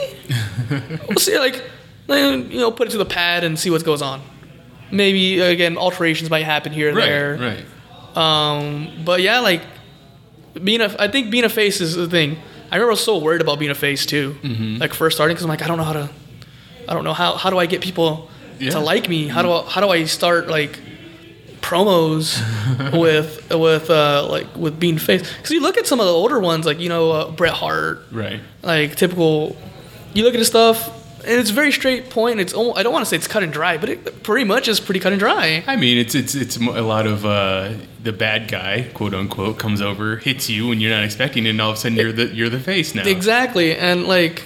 [1.09, 1.39] we'll see.
[1.39, 1.63] Like,
[2.09, 4.23] you know, put it to the pad and see what goes on.
[4.93, 7.37] Maybe again, alterations might happen here and right, there.
[7.39, 8.17] right.
[8.17, 9.63] Um, but yeah, like
[10.63, 12.37] being a, I think being a face is the thing.
[12.71, 14.77] I remember I was so worried about being a face too, Mm-hmm.
[14.79, 16.11] like first starting, because I'm like, I don't know how to,
[16.89, 18.29] I don't know how how do I get people
[18.59, 18.71] Yeah.
[18.73, 19.29] to like me?
[19.29, 20.79] How do I, how do I start like
[21.63, 22.41] promos
[23.01, 25.23] with with uh, like with being face?
[25.37, 28.03] Because you look at some of the older ones, like you know uh, Bret Hart,
[28.11, 28.41] Right.
[28.63, 29.57] like typical.
[30.15, 32.41] You look at his stuff, and it's very straight point.
[32.41, 34.69] It's almost, I don't want to say it's cut and dry, but it pretty much
[34.69, 35.63] is pretty cut and dry.
[35.67, 39.81] I mean, it's it's it's a lot of uh, the bad guy, quote unquote, comes
[39.81, 42.27] over, hits you when you're not expecting it, and all of a sudden you're the
[42.27, 43.07] you're the face now.
[43.07, 44.43] Exactly, and like,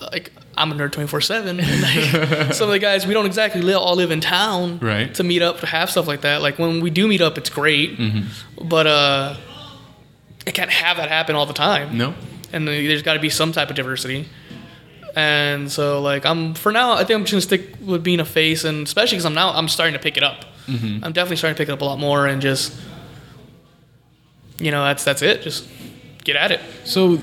[0.00, 1.56] like I'm a nerd 24 seven.
[1.62, 5.12] Like, some of the guys we don't exactly live, all live in town, Right.
[5.14, 6.42] To meet up to have stuff like that.
[6.42, 8.68] Like when we do meet up, it's great, Mm-hmm.
[8.68, 9.36] but uh,
[10.46, 11.96] it can't have that happen all the time.
[11.96, 12.14] No.
[12.52, 14.28] and there's got to be some type of diversity.
[15.14, 18.24] And so, like, I'm for now, I think I'm just gonna stick with being a
[18.24, 20.44] face, and especially because I'm now I'm starting to pick it up.
[20.66, 21.04] Mm-hmm.
[21.04, 22.72] I'm definitely starting to pick it up a lot more, and just,
[24.58, 25.42] you know, that's that's it.
[25.42, 25.68] Just
[26.24, 26.60] get at it.
[26.84, 27.20] So,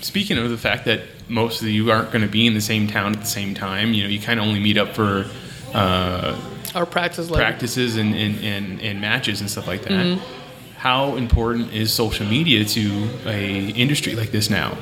[0.00, 2.86] speaking of the fact that most of you aren't going to be in the same
[2.86, 5.26] town at the same time, you know, you kind of only meet up for
[5.72, 6.38] uh,
[6.74, 9.90] Our practice, like, practices and, and, and, and matches and stuff like that.
[9.90, 10.76] Mm-hmm.
[10.76, 14.76] How important is social media to a industry like this now,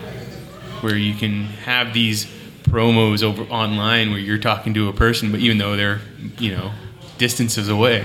[0.83, 2.27] where you can have these
[2.62, 6.01] promos over online where you're talking to a person, but even though they're
[6.38, 6.73] you know
[7.19, 8.05] distances away.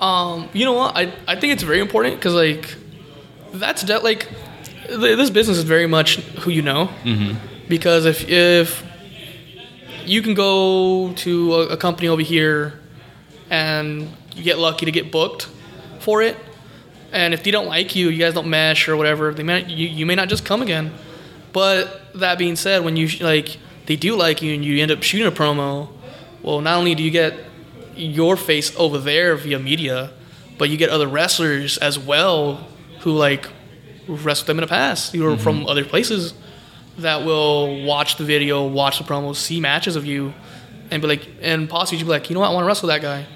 [0.00, 0.96] Um, you know what?
[0.96, 2.74] I, I think it's very important because like
[3.52, 4.28] that's de- like
[4.86, 6.88] th- this business is very much who you know.
[7.04, 7.68] Mm-hmm.
[7.68, 8.84] Because if if
[10.04, 12.80] you can go to a, a company over here
[13.50, 15.48] and you get lucky to get booked
[16.00, 16.36] for it,
[17.12, 19.88] and if they don't like you, you guys don't mesh or whatever, they may you,
[19.88, 20.92] you may not just come again.
[21.52, 25.02] But that being said, when you like they do like you and you end up
[25.02, 25.88] shooting a promo,
[26.42, 27.34] well, not only do you get
[27.94, 30.10] your face over there via media,
[30.58, 32.66] but you get other wrestlers as well
[33.00, 33.48] who like
[34.08, 36.34] wrestled them in the past, who are from other places
[36.98, 40.32] that will watch the video, watch the promos, see matches of you,
[40.90, 42.88] and be like, and possibly you be like, you know what, I want to wrestle
[42.88, 43.26] that guy.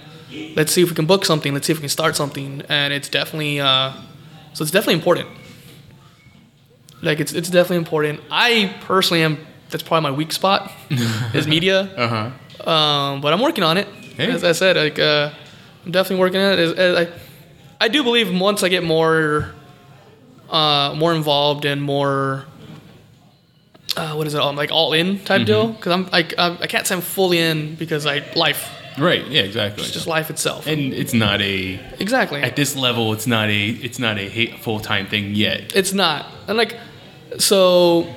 [0.54, 1.54] Let's see if we can book something.
[1.54, 2.62] Let's see if we can start something.
[2.68, 3.92] And it's definitely, uh,
[4.52, 5.28] so it's definitely important.
[7.02, 8.20] Like it's it's definitely important.
[8.30, 9.38] I personally am.
[9.70, 10.70] That's probably my weak spot,
[11.34, 11.80] is media.
[11.96, 12.08] Uh
[12.64, 12.70] huh.
[12.70, 13.86] Um, but I'm working on it.
[14.16, 14.30] Hey.
[14.30, 15.30] As I said, like uh,
[15.84, 16.58] I'm definitely working on it.
[16.58, 17.12] As- as I,
[17.84, 19.50] I do believe once I get more,
[20.48, 22.46] uh, more involved and more,
[23.96, 24.40] uh, what is it?
[24.40, 25.68] Um, like all in type deal.
[25.72, 28.70] Because I'm like I'm, I can't say I'm fully in because I life.
[28.98, 29.26] Right.
[29.26, 29.42] Yeah.
[29.42, 29.82] Exactly.
[29.84, 30.66] It's just life itself.
[30.66, 32.42] and it's not a exactly.
[32.42, 33.12] at this level.
[33.12, 35.74] It's not a it's not a full time thing yet.
[35.76, 36.26] It's not.
[36.48, 36.76] And like,
[37.38, 38.12] so,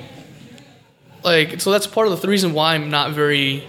[1.24, 3.64] like, so that's part of the reason why I'm not very,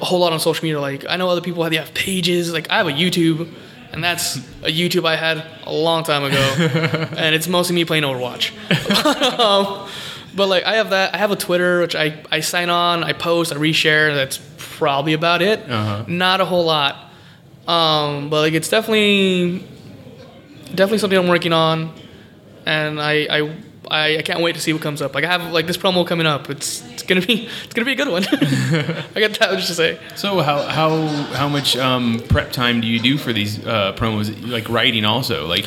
[0.00, 0.80] a whole lot on social media.
[0.80, 2.52] Like, I know other people have, they have pages.
[2.52, 3.52] Like, I have a YouTube,
[3.92, 6.36] and that's a YouTube I had a long time ago,
[7.16, 8.52] and it's mostly me playing Overwatch.
[9.38, 9.88] um,
[10.34, 11.14] but like, I have that.
[11.14, 14.14] I have a Twitter, which I I sign on, I post, I reshare.
[14.14, 15.60] That's probably about it.
[15.68, 16.04] Uh-huh.
[16.06, 16.96] Not a whole lot.
[17.66, 19.66] Um, but like, it's definitely
[20.74, 21.94] definitely something I'm working on,
[22.66, 23.56] and I, I
[23.90, 25.14] I I can't wait to see what comes up.
[25.14, 26.48] Like I have like this promo coming up.
[26.50, 28.24] It's it's gonna be it's gonna be a good one.
[29.14, 29.98] I got that much to say.
[30.16, 34.30] So how how how much um, prep time do you do for these uh, promos?
[34.48, 35.66] Like writing also, like,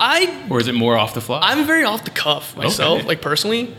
[0.00, 1.40] I or is it more off the fly?
[1.42, 3.08] I'm very off the cuff myself, Okay.
[3.08, 3.74] like personally.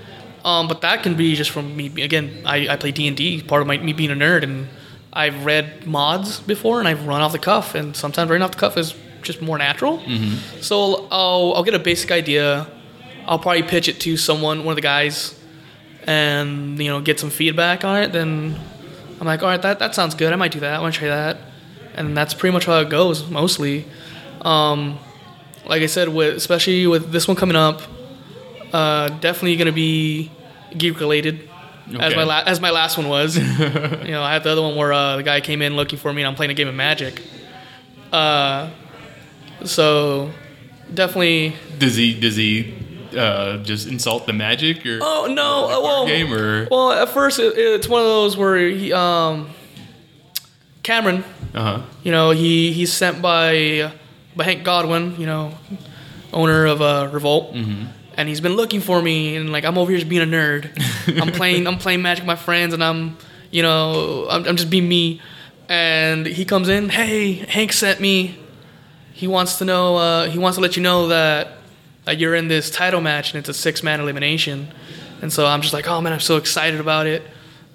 [0.46, 1.88] Um, but that can be just from me.
[2.02, 3.42] Again, I, I play D and D.
[3.42, 4.68] Part of my me being a nerd, and
[5.12, 7.76] I've read mods before, and I've run off the cuff.
[7.76, 10.02] And sometimes running off the cuff is just more natural.
[10.60, 12.68] So I'll I'll get a basic idea.
[13.26, 15.40] I'll probably pitch it to someone, one of the guys,
[16.06, 18.12] and you know get some feedback on it.
[18.12, 18.60] Then
[19.20, 20.34] I'm like, all right, that, that sounds good.
[20.34, 20.80] I might do that.
[20.80, 21.38] I want to try that.
[21.96, 23.86] And that's pretty much how it goes mostly.
[24.42, 25.00] Um,
[25.66, 27.82] like I said, with especially with this one coming up,
[28.74, 30.32] uh, definitely gonna be
[30.78, 31.50] geek related.
[32.00, 34.76] As my la- as my last one was, you know, I had the other one
[34.76, 36.76] where uh, the guy came in looking for me, and I'm playing a game of
[36.76, 37.22] Magic.
[38.12, 38.72] Uh,
[39.64, 40.32] so
[40.94, 41.56] definitely.
[41.78, 42.74] Does he does he
[43.16, 45.66] uh, just insult the magic or Oh no!
[45.66, 49.50] uh, well, game or well, at first it, it's one of those where he, um,
[50.84, 51.24] Cameron,
[51.54, 53.92] uh huh you know, he he's sent by
[54.36, 55.54] by Hank Godwin, you know,
[56.34, 60.00] owner of uh, Revolt, and he's been looking for me, and like I'm over here
[60.00, 60.70] just being a nerd.
[61.22, 63.18] I'm playing I'm playing Magic with my friends, and I'm
[63.52, 65.22] you know I'm, I'm just being me,
[65.70, 68.40] and he comes in, hey, Hank sent me.
[69.14, 69.96] He wants to know.
[69.96, 71.60] Uh, he wants to let you know that
[72.06, 74.68] that you're in this title match, and it's a six man elimination.
[75.22, 77.24] And so I'm just like, oh man, I'm so excited about it,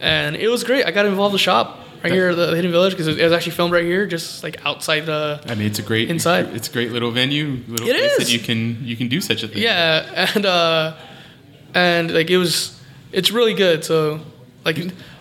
[0.01, 0.85] and it was great.
[0.87, 3.53] I got involved in the shop right here the Hidden Village because it was actually
[3.53, 5.41] filmed right here, just like outside the.
[5.47, 6.55] I mean, it's a great Inside.
[6.55, 8.19] It's a great little venue, little It place is.
[8.19, 9.63] that you can you can do such a thing.
[9.63, 10.97] Yeah, and uh,
[11.75, 12.81] and like it was,
[13.13, 13.85] it's really good.
[13.85, 14.21] So
[14.65, 14.79] like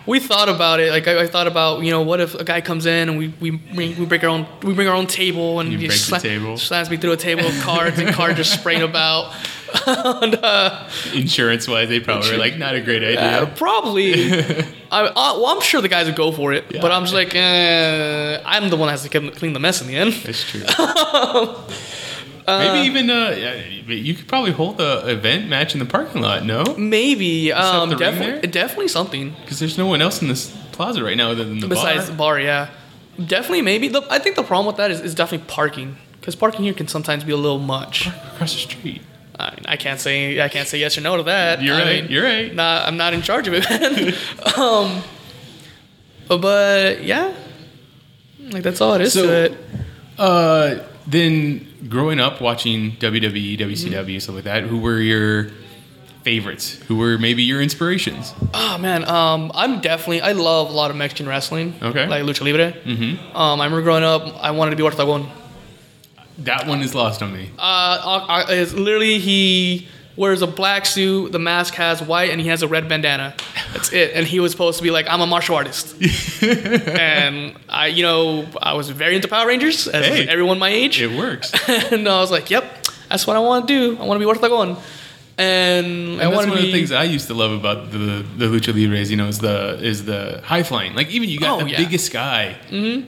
[0.08, 0.90] we thought about it.
[0.90, 3.28] Like I, I thought about you know what if a guy comes in and we
[3.40, 5.98] we bring, we break our own we bring our own table and You he break
[6.00, 6.56] sla- table.
[6.56, 9.34] slams me through a table of cards and cards just spraying about.
[9.86, 13.42] and, uh, Insurance wise, they probably were like not a great idea.
[13.42, 14.14] uh, probably.
[14.90, 16.80] I, uh, well, I'm sure the guys would go for it, Yeah.
[16.80, 19.86] but I'm just like, eh, I'm the one that has to clean the mess in
[19.88, 20.14] the end.
[20.24, 20.62] That's true.
[22.48, 26.44] Maybe even uh, you could probably hold the event match in the parking lot.
[26.44, 29.34] No, Maybe, um, definitely, definitely something.
[29.42, 32.12] because there's no one else in this plaza right now other than the Besides the
[32.12, 32.34] bar.
[32.36, 32.70] bar, yeah.
[33.18, 33.88] Definitely, maybe.
[33.88, 35.96] The, I think the problem with that is, is definitely parking.
[36.20, 38.06] Because parking here can sometimes be a little much.
[38.06, 39.02] across the street.
[39.40, 41.62] I, mean, I can't say I can't say yes or no to that.
[41.62, 42.02] You're I right.
[42.02, 42.52] mean, you're right.
[42.54, 44.14] Nah, I'm not in charge of it, man.
[44.56, 45.02] um,
[46.40, 47.32] but yeah,
[48.50, 49.58] like that's all it is So- to it.
[50.18, 55.50] Uh, then growing up watching WWE, WCW, stuff like that, who were your
[56.22, 56.74] favorites?
[56.88, 58.34] Who were maybe your inspirations?
[58.52, 61.74] Oh man, um, I'm definitely I love a lot of Mexican wrestling.
[61.80, 62.06] Okay.
[62.06, 62.72] Like lucha libre.
[62.72, 63.36] Mm-hmm.
[63.36, 65.26] Um, I remember growing up, I wanted to be Octagón.
[66.40, 67.50] That one is lost on me.
[67.58, 72.48] Uh, uh, it's literally he wears a black suit, the mask has white, and he
[72.48, 73.34] has a red bandana.
[73.72, 74.12] That's it.
[74.14, 75.94] And he was supposed to be like, I'm a martial artist.
[76.42, 80.26] and I, you know, I was very into Power Rangers, as Hey.
[80.28, 81.00] everyone my age.
[81.00, 81.52] It works.
[81.92, 82.64] and I was like, yep,
[83.08, 84.02] that's what I want to do.
[84.02, 84.76] I want to be Octagón.
[85.40, 89.08] And, And one of the things I used to love about the the lucha libres.
[89.08, 90.94] You know, is the is the high flying.
[90.96, 91.78] Like even you got Oh, the yeah.
[91.78, 92.56] biggest guy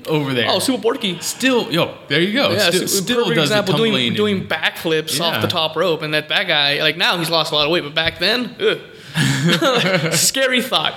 [0.06, 0.46] over there.
[0.48, 1.18] oh, Super Porky.
[1.20, 2.50] still, yo, there you go.
[2.52, 4.14] Yeah, still, still does example the tumbling.
[4.14, 5.24] doing doing backflips Yeah.
[5.26, 7.72] off the top rope, and that that guy like now he's lost a lot of
[7.72, 8.78] weight, but back then, ugh.
[10.12, 10.94] scary thought.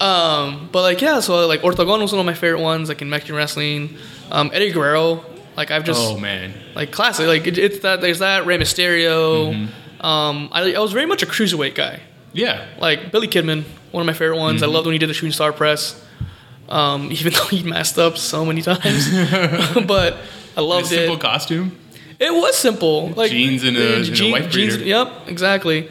[0.00, 3.08] Um, but like yeah, so like Octagón was one of my favorite ones, like in
[3.10, 3.96] Mexican wrestling.
[4.30, 5.24] Um, Eddie Guerrero,
[5.56, 9.52] like I've just oh man, like classic, like it, it's that there's that Rey Mysterio.
[9.54, 9.66] Mm-hmm.
[10.00, 12.00] Um, I, I was very much a cruiserweight guy.
[12.32, 12.66] yeah.
[12.78, 14.62] Like Billy Kidman, one of my favorite ones.
[14.62, 14.70] Mm-hmm.
[14.70, 16.02] I loved when he did the shooting star press.
[16.68, 19.10] Um, even though he messed up so many times,
[19.86, 20.16] but
[20.56, 21.06] I loved simple it.
[21.08, 21.76] Simple costume.
[22.18, 24.76] It was simple, like Jeans and a- uh, and a wife beater.
[24.78, 25.88] Yep, exactly.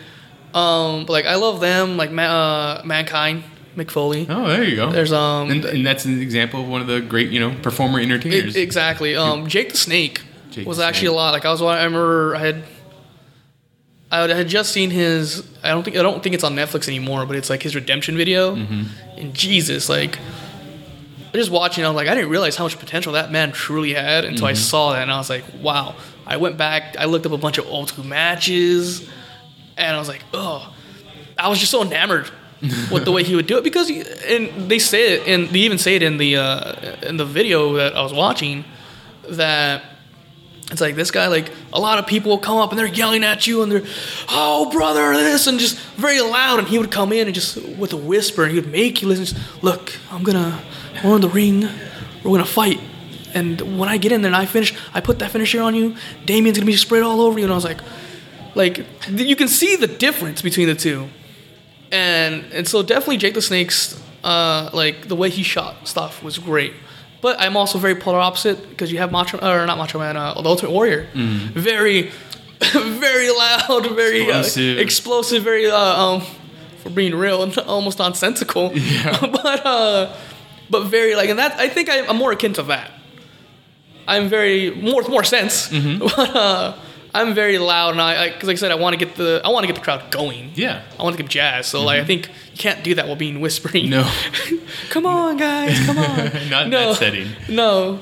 [0.53, 3.43] Um, but like I love them, like Ma- uh, mankind,
[3.75, 4.25] Mick Foley.
[4.29, 4.91] Oh, there you go.
[4.91, 7.99] There's um and, and that's an example of one of the great, you know, performer
[7.99, 8.55] entertainers.
[8.55, 9.15] exactly.
[9.15, 11.11] Um, Jake the Snake Jake was the actually Snake.
[11.13, 11.33] a lot.
[11.33, 12.63] Like I was, I remember I had.
[14.11, 15.47] I had just seen his.
[15.63, 18.17] I don't think I don't think it's on Netflix anymore, but it's like his redemption
[18.17, 18.55] video.
[18.55, 18.83] Mm-hmm.
[19.17, 20.17] And Jesus, like,
[21.31, 23.93] I just watching, I was like, I didn't realize how much potential that man truly
[23.93, 24.57] had until I Mm-hmm.
[24.57, 25.95] saw that, and I was like, wow.
[26.25, 29.07] I went back, I looked up a bunch of old school matches,
[29.77, 30.73] and I was like, oh,
[31.37, 32.29] I was just so enamored
[32.91, 35.59] with the way he would do it because, he, and they say it, and they
[35.59, 38.63] even say it in the uh, in the video that I was watching
[39.29, 39.83] that
[40.71, 43.23] it's like this guy, like a lot of people will come up and they're yelling
[43.23, 43.83] at you and they're,
[44.29, 46.59] oh brother, this and just very loud.
[46.59, 49.07] And he would come in and just with a whisper and he would make you
[49.07, 49.25] listen.
[49.25, 50.61] Just, Look, I'm gonna,
[51.03, 51.67] we're in the ring,
[52.23, 52.79] we're gonna fight.
[53.33, 55.95] And when I get in there and I finish, I put that finisher on you.
[56.25, 57.45] Damien's gonna be sprayed all over you.
[57.45, 57.79] And I was like,
[58.53, 61.09] like you can see the difference between the two.
[61.91, 66.37] And and so definitely Jake the Snake's uh, like the way he shot stuff was
[66.37, 66.73] great.
[67.21, 70.33] But I'm also very polar opposite because you have Macho or not Macho Man, uh,
[70.41, 72.03] the Ultimate Warrior, very,
[72.61, 74.29] very loud, very Mm-hmm.
[74.39, 74.77] Explosive.
[74.77, 76.21] Uh, explosive, very uh, um,
[76.83, 78.71] for being real, almost nonsensical.
[78.75, 79.19] Yeah.
[79.21, 80.15] but uh,
[80.69, 82.91] but very like, and that I think I, I'm more akin to that.
[84.07, 85.99] I'm very more more sense, Mm-hmm.
[85.99, 86.73] but uh,
[87.13, 89.49] I'm very loud, and I because like I said, I want to get the I
[89.49, 90.51] want to get the crowd going.
[90.55, 90.81] Yeah.
[90.97, 91.67] I want to get jazz.
[91.67, 93.89] So like I think you can't do that while being whispering.
[93.89, 94.03] No.
[94.91, 96.15] come on, guys, come on.
[96.49, 97.29] Not in no, that setting.
[97.49, 98.01] No,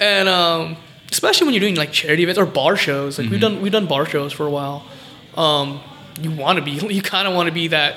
[0.00, 0.76] and um,
[1.12, 3.18] especially when you're doing like charity events or bar shows.
[3.18, 3.32] Like Mm-hmm.
[3.32, 4.84] we've done we've done bar shows for a while.
[5.36, 5.80] Um,
[6.20, 7.96] you want to be you kind of want to be that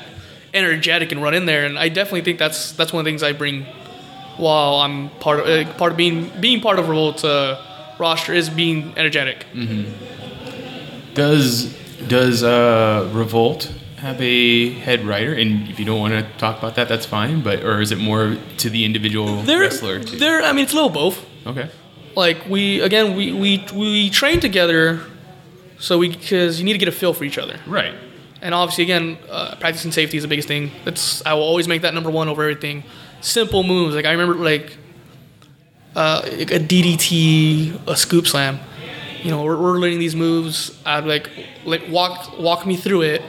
[0.54, 3.24] energetic and run in there, and I definitely think that's that's one of the things
[3.24, 3.66] I bring
[4.38, 8.50] while I'm part of uh, part of being being part of Revolt's uh, roster is
[8.50, 9.46] being energetic.
[11.14, 11.74] Does
[12.08, 15.34] does uh, Revolt have a head writer?
[15.34, 17.42] And if you don't want to talk about that, that's fine.
[17.42, 20.00] But or is it more to the individual They're, wrestler?
[20.04, 20.18] Too?
[20.18, 21.24] they're I mean it's a little both.
[21.48, 21.70] okay.
[22.16, 25.00] like we again we we we train together
[25.80, 27.96] so we because you need to get a feel for each other Right.
[28.42, 31.82] and obviously again uh, practicing safety is the biggest thing that's i will always make
[31.84, 32.84] that number one over everything
[33.22, 34.78] simple moves like i remember like
[35.96, 38.60] uh, a ddt a scoop slam
[39.24, 41.30] you know we're, we're learning these moves i'd like
[41.66, 43.22] like walk walk me through it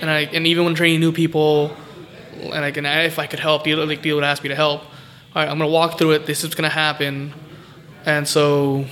[0.00, 1.76] and i and even when training new people
[2.52, 4.80] and I can if I could help, people like people would ask me to help.
[4.82, 4.88] All
[5.42, 6.24] right, I'm gonna walk through it.
[6.26, 7.34] This is gonna happen,
[8.06, 8.86] and so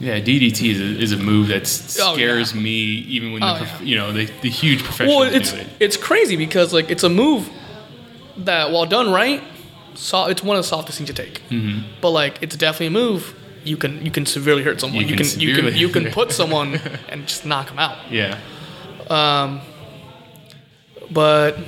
[0.00, 2.70] Yeah, DDT is a, is a move that Oh, scares me
[3.08, 3.80] even when the Oh, yeah.
[3.82, 5.66] you know the, the huge professionals well, it's do it.
[5.80, 7.48] it's crazy because like it's a move
[8.38, 9.42] that while done right,
[9.94, 11.40] so it's one of the softest things to take.
[11.50, 11.86] Mm-hmm.
[12.00, 15.02] But like it's definitely a move you can you can severely hurt someone.
[15.02, 18.10] You You can can you can you can put someone and just knock them out.
[18.10, 18.38] Yeah.
[21.10, 21.58] But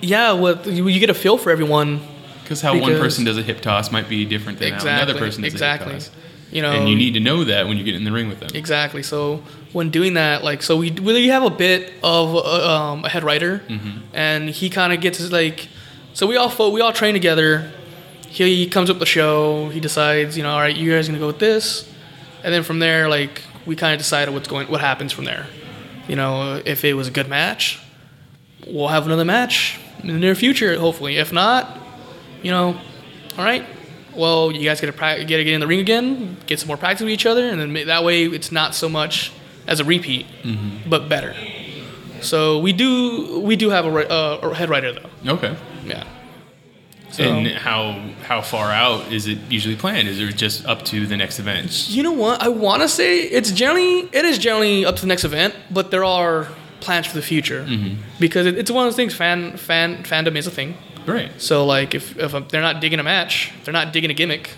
[0.00, 2.00] yeah, with you, you get a feel for everyone.
[2.42, 5.42] Because how one person does a hip toss might be different than how another person
[5.42, 5.92] does exactly.
[5.92, 6.10] a hip toss.
[6.50, 8.40] You know, and you need to know that when you get in the ring with
[8.40, 8.50] them.
[8.54, 9.04] Exactly.
[9.04, 13.08] So when doing that, like, so we we have a bit of uh, um, a
[13.08, 13.62] head writer,
[14.12, 15.68] and he kind of gets his like,
[16.12, 17.70] so we all fo- we all train together.
[18.26, 19.68] He comes up with the show.
[19.68, 21.88] He decides, you know, all right, you guys gonna go with this,
[22.42, 25.46] and then from there, like, we kind of decide what's going, what happens from there.
[26.10, 27.78] You know, if it was a good match,
[28.66, 31.18] we'll have another match in the near future, hopefully.
[31.18, 31.78] If not,
[32.42, 32.76] you know,
[33.38, 33.64] all right.
[34.12, 36.66] Well, you guys get to pra- get to get in the ring again, get some
[36.66, 39.30] more practice with each other, and then that way it's not so much
[39.68, 40.26] as a repeat,
[40.84, 41.32] but better.
[42.22, 45.34] So we do we do have a, uh, a head writer though.
[45.34, 45.56] Okay.
[45.84, 46.02] Yeah.
[47.12, 50.08] So And how how far out is it usually planned?
[50.08, 51.88] Is it just up to the next event?
[51.90, 52.40] you know what?
[52.40, 55.90] I want to say it's generally it is generally up to the next event, but
[55.90, 56.48] there are
[56.80, 57.66] plans for the future
[58.18, 59.14] because it, it's one of those things.
[59.14, 60.76] Fan fan fandom is a thing.
[61.06, 61.30] Right.
[61.38, 64.50] So like if if they're not digging a match, they're not digging a gimmick.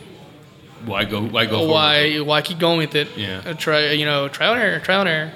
[0.84, 1.22] Why go?
[1.22, 1.66] Why go?
[1.68, 3.08] why why keep going with it?
[3.16, 3.40] Yeah.
[3.46, 5.30] Uh, try you know trial and error, trial and error.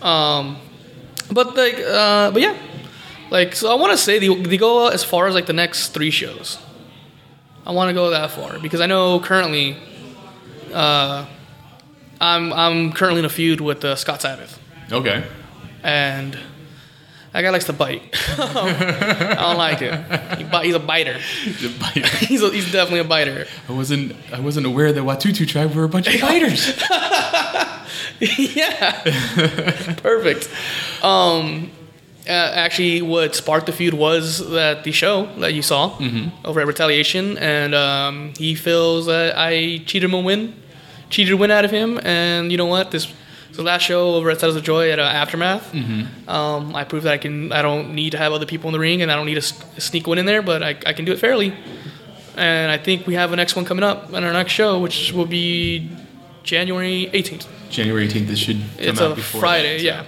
[0.00, 0.56] Um,
[1.30, 2.56] but like uh, but yeah,
[3.30, 5.88] like so I want to say they, they go as far as like the next
[5.88, 6.58] three shows.
[7.66, 9.76] I want to go that far because I know currently,
[10.72, 11.26] uh,
[12.20, 14.58] I'm I'm currently in a feud with uh, Scott Sabbath
[14.92, 15.24] Okay.
[15.82, 16.38] and.
[17.34, 18.02] That guy likes to bite.
[18.38, 20.38] I don't like it.
[20.38, 21.12] He bite, he's a biter.
[21.44, 22.06] The biter.
[22.26, 23.46] He's, a, he's definitely a biter.
[23.68, 26.74] I wasn't I wasn't aware that Watutu tribe were a bunch of biters.
[28.20, 29.02] yeah.
[30.02, 30.48] Perfect.
[31.04, 31.70] Um,
[32.28, 35.96] uh, actually, what sparked the feud was that the show that you saw
[36.44, 40.54] over at Retaliation, and um, he feels that I cheated him a win,
[41.10, 42.90] cheated a win out of him, and you know what?
[42.90, 43.12] This
[43.52, 45.74] the last show over at Settles of Joy at uh, Aftermath.
[46.28, 47.50] Um, I proved that I can.
[47.50, 49.38] I don't need to have other people in the ring, and I don't need to
[49.40, 51.52] s- sneak one in there, but I, I can do it fairly.
[52.36, 55.12] And I think we have a next one coming up on our next show, which
[55.12, 55.90] will be
[56.44, 57.46] January 18th.
[57.70, 58.26] January 18th.
[58.28, 60.04] This should come It's out a before Friday, that, yeah.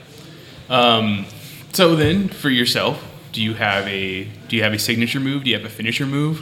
[0.69, 1.25] so.
[1.73, 3.03] So then, for yourself,
[3.33, 5.45] do you have a do you have a signature move?
[5.45, 6.41] Do you have a finisher move?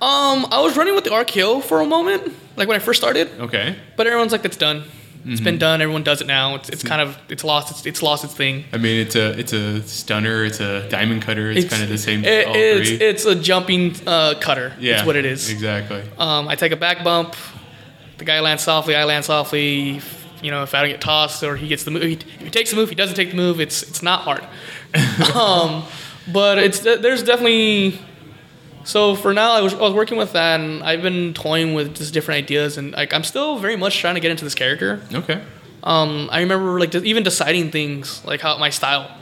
[0.00, 3.28] Um, I was running with the RKO for a moment, like when I first started,
[3.40, 3.76] Okay.
[3.96, 4.84] but everyone's like, "It's done.
[5.24, 5.44] It's Mm-hmm.
[5.44, 5.82] been done.
[5.82, 6.54] Everyone does it now.
[6.54, 8.64] It's, it's kind of it's lost its it's lost its thing.
[8.72, 10.44] I mean, it's a it's a stunner.
[10.44, 11.50] It's a diamond cutter.
[11.50, 12.24] It's, kind of the same.
[12.24, 12.98] It- it's three.
[13.00, 14.72] it's a jumping uh, cutter.
[14.78, 15.50] yeah, That's what it is.
[15.50, 16.02] Exactly.
[16.18, 17.34] Um, I take a back bump.
[18.18, 18.94] The guy lands softly.
[18.96, 20.00] I land softly.
[20.42, 22.50] You know, if I don't get tossed or he gets the move, he, if he
[22.50, 23.60] takes the move, he doesn't take the move.
[23.60, 24.44] It's it's not hard.
[25.34, 25.84] um,
[26.32, 27.98] but it's there's definitely.
[28.84, 31.94] So for now, I was, I was working with that, and I've been toying with
[31.94, 35.02] just different ideas, and like I'm still very much trying to get into this character.
[35.12, 35.42] Okay.
[35.82, 39.14] Um, I remember like even deciding things like how my style.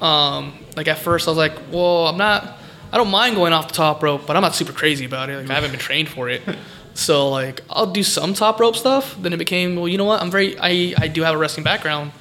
[0.00, 2.58] Um, like at first I was like, well, I'm not,
[2.90, 5.36] I don't mind going off the top rope, but I'm not super crazy about it.
[5.36, 6.42] Like I haven't been trained for it,
[6.94, 9.16] so like I'll do some top rope stuff.
[9.20, 10.20] Then it became, well, you know what?
[10.22, 12.12] I'm very, I I do have a wrestling background.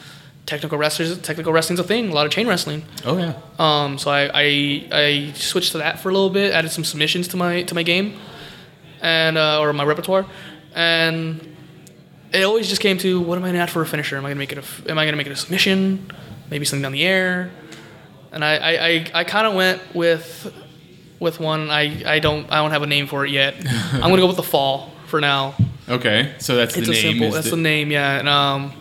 [0.48, 2.10] Technical wrestlers, technical wrestling's a thing.
[2.10, 2.84] A lot of chain wrestling.
[3.06, 3.36] Oh yeah.
[3.60, 7.28] Um, so I, I I switched to that for a little bit, added some submissions
[7.30, 8.18] to my to my game,
[9.02, 10.26] and uh, or my repertoire,
[10.74, 11.56] and
[12.34, 14.18] it always just came to what am I gonna add for a finisher?
[14.18, 16.12] Am I gonna make it a am I gonna make it a submission?
[16.50, 17.52] Maybe something down the air.
[18.32, 20.52] And I I, I, I kind of went with
[21.22, 23.54] with one I, I don't I don't have a name for it yet.
[23.94, 25.56] I'm gonna go with the fall for now.
[25.88, 27.12] Okay, so that's It's the a name.
[27.14, 28.20] simple that's the- the name yeah.
[28.20, 28.74] And um,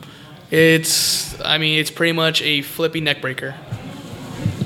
[0.51, 3.55] it's I mean it's pretty much a flippy neck breaker.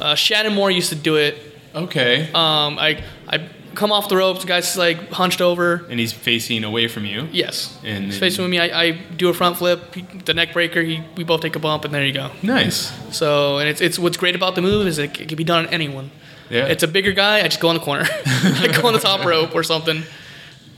[0.01, 1.39] Uh, Shannon Moore used to do it.
[1.75, 5.85] okay, Um, I I come off the ropes, the guy's like hunched over.
[5.91, 7.29] and he's facing away from you.
[7.33, 7.77] Yes.
[7.85, 8.61] And He's facing with me.
[8.61, 10.81] I, I do a front flip, he, the neck breaker.
[10.81, 12.31] He, we both take a bump, and there you go.
[12.43, 12.93] Nice.
[13.11, 15.67] So, and it's, it's what's great about the move is it, it can be done
[15.67, 16.13] on anyone.
[16.51, 16.67] Yeah.
[16.67, 17.39] It's a bigger guy.
[17.39, 20.03] I just go on the corner, I go on the top rope or something.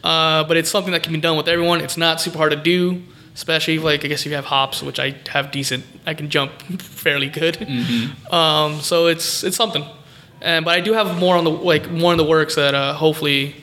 [0.04, 1.80] Uh, but it's something that can be done with everyone.
[1.80, 3.02] It's not super hard to do,
[3.34, 5.84] especially if, like I guess if you have hops, which I have decent.
[6.06, 7.56] I can jump fairly good.
[8.30, 9.84] Um, so it's it's something.
[10.40, 12.92] And but I do have more on the like more in the works that uh,
[12.92, 13.56] hopefully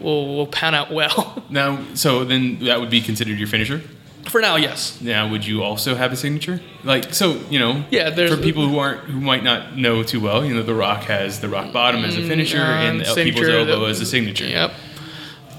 [0.00, 1.38] will will pan out well.
[1.52, 3.82] Now, so then that would be considered your finisher.
[4.28, 5.00] For now, yes.
[5.00, 6.60] Now, would you also have a signature?
[6.84, 10.20] Like, so you know, Yeah, there's- for people who aren't who might not know too
[10.20, 13.14] well, you know, The Rock has the rock bottom as a finisher um, and the
[13.24, 14.46] people's elbow the- as a signature.
[14.46, 14.72] Yep.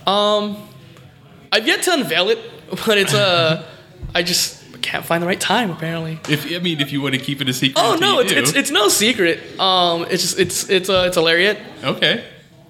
[0.08, 0.58] Um,
[1.52, 2.40] I've yet to unveil it,
[2.86, 3.64] but it's uh,
[4.16, 6.20] I just can't find the right time apparently.
[6.30, 8.38] If I mean, if you want to keep it a secret, Oh no, it's, do.
[8.40, 9.40] it's it's no secret.
[9.60, 12.24] Um, it's just it's it's a it's a lariat, okay.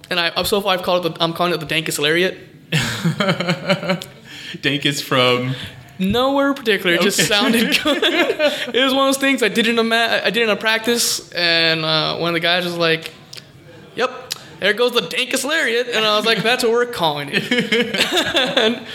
[0.10, 2.38] and I so far I've called it the, I'm calling it the dankest lariat.
[4.62, 5.56] Dank is from
[6.00, 6.96] Nowhere in particular.
[6.96, 8.04] It just sounded good.
[8.04, 10.56] it was one of those things I did in a ma- I did in a
[10.56, 13.14] practice, and uh, one of the guys was like,
[13.96, 17.52] "Yep, there goes the dankest lariat," and I was like, "That's what we're calling it."
[18.58, 18.88] and,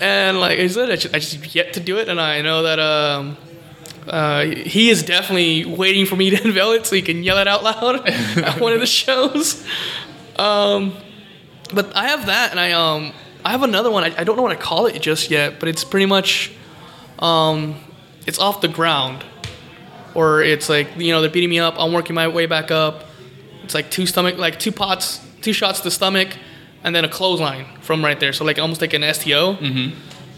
[0.00, 2.64] and like I said, I just, I just yet to do it, and I know
[2.64, 3.36] that um,
[4.08, 7.46] uh, he is definitely waiting for me to unveil it so he can yell it
[7.46, 9.64] out loud at one of the shows.
[10.36, 10.94] Um,
[11.72, 13.12] but I have that, and I um
[13.44, 14.04] I have another one.
[14.04, 16.52] I, I don't know what I call it just yet, but it's pretty much
[17.18, 17.76] um
[18.26, 19.24] it's off the ground,
[20.14, 21.74] or it's like you know they're beating me up.
[21.78, 23.04] I'm working my way back up.
[23.64, 26.28] It's like two stomach, like two pots, two shots to the stomach,
[26.84, 28.32] and then a clothesline from right there.
[28.32, 29.56] So like almost like an STO,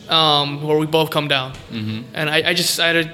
[0.08, 1.52] um, where we both come down.
[2.14, 3.10] And I, I just started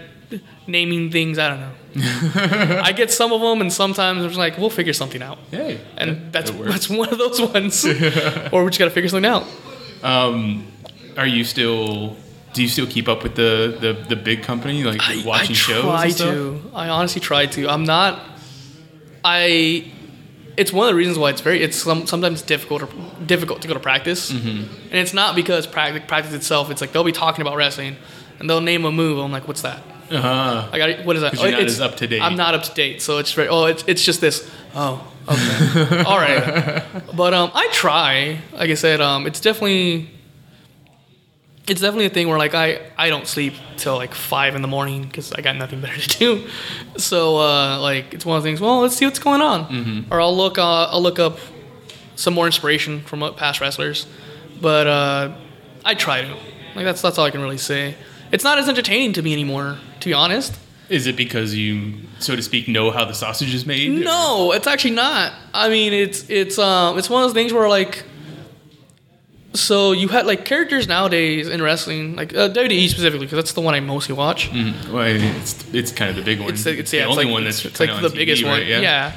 [0.66, 1.38] naming things.
[1.38, 1.72] I don't know.
[2.84, 6.10] I get some of them, and sometimes it's like we'll figure something out hey, and
[6.10, 7.84] that- that's that that's one of those ones.
[8.52, 9.44] or we just gotta figure something out.
[10.02, 10.66] Um,
[11.16, 12.16] are you still?
[12.52, 15.82] Do you still keep up with the the, the big company, like watching I shows?
[15.82, 16.62] try and to.
[16.74, 17.68] I honestly try to.
[17.68, 18.20] I'm not.
[19.24, 19.90] I.
[20.56, 21.62] It's one of the reasons why it's very.
[21.62, 22.88] It's some, sometimes difficult or
[23.24, 24.74] difficult to go to practice, Mm-hmm.
[24.90, 26.70] and it's not because practice practice itself.
[26.70, 27.96] It's like they'll be talking about wrestling,
[28.38, 29.18] and they'll name a move.
[29.18, 29.82] I'm like, what's that?
[30.10, 30.68] Uh-huh.
[30.72, 31.34] I got what is that?
[31.34, 32.20] not it's, up to date.
[32.20, 33.48] I'm not up to date, so it's very.
[33.48, 34.50] Oh, it's it's just this.
[34.74, 36.82] Oh, okay, all right.
[37.16, 38.38] But um, I try.
[38.52, 40.10] Like I said, um, it's definitely.
[41.68, 44.68] It's definitely a thing where like I I don't sleep till like five in the
[44.68, 46.46] morning because I got nothing better to do.
[46.96, 48.60] So uh, like it's one of the things.
[48.60, 50.12] Well, let's see what's going on, Mm-hmm.
[50.12, 51.38] or I'll look uh, I'll look up
[52.16, 54.06] some more inspiration from uh, past wrestlers.
[54.60, 55.36] But uh,
[55.84, 56.28] I try to.
[56.74, 57.94] Like that's that's all I can really say.
[58.32, 60.58] It's not as entertaining to me anymore, to be honest.
[60.90, 63.88] Is it because you, so to speak, know how the sausage is made?
[64.00, 65.32] or- No, it's actually not.
[65.54, 68.04] I mean, it's it's um it's one of those things where like.
[69.52, 73.60] So you had like characters nowadays in wrestling, like uh, WWE specifically, because that's the
[73.60, 74.48] one I mostly watch.
[74.50, 74.92] Mhm.
[74.92, 76.50] Well, it's it's kind of the big one.
[76.50, 78.42] It's it's the yeah, it's only like, one that's it's like kinda the on biggest
[78.42, 78.58] TV, one.
[78.60, 78.66] right?
[78.68, 78.80] Yeah.
[78.80, 79.12] Yeah.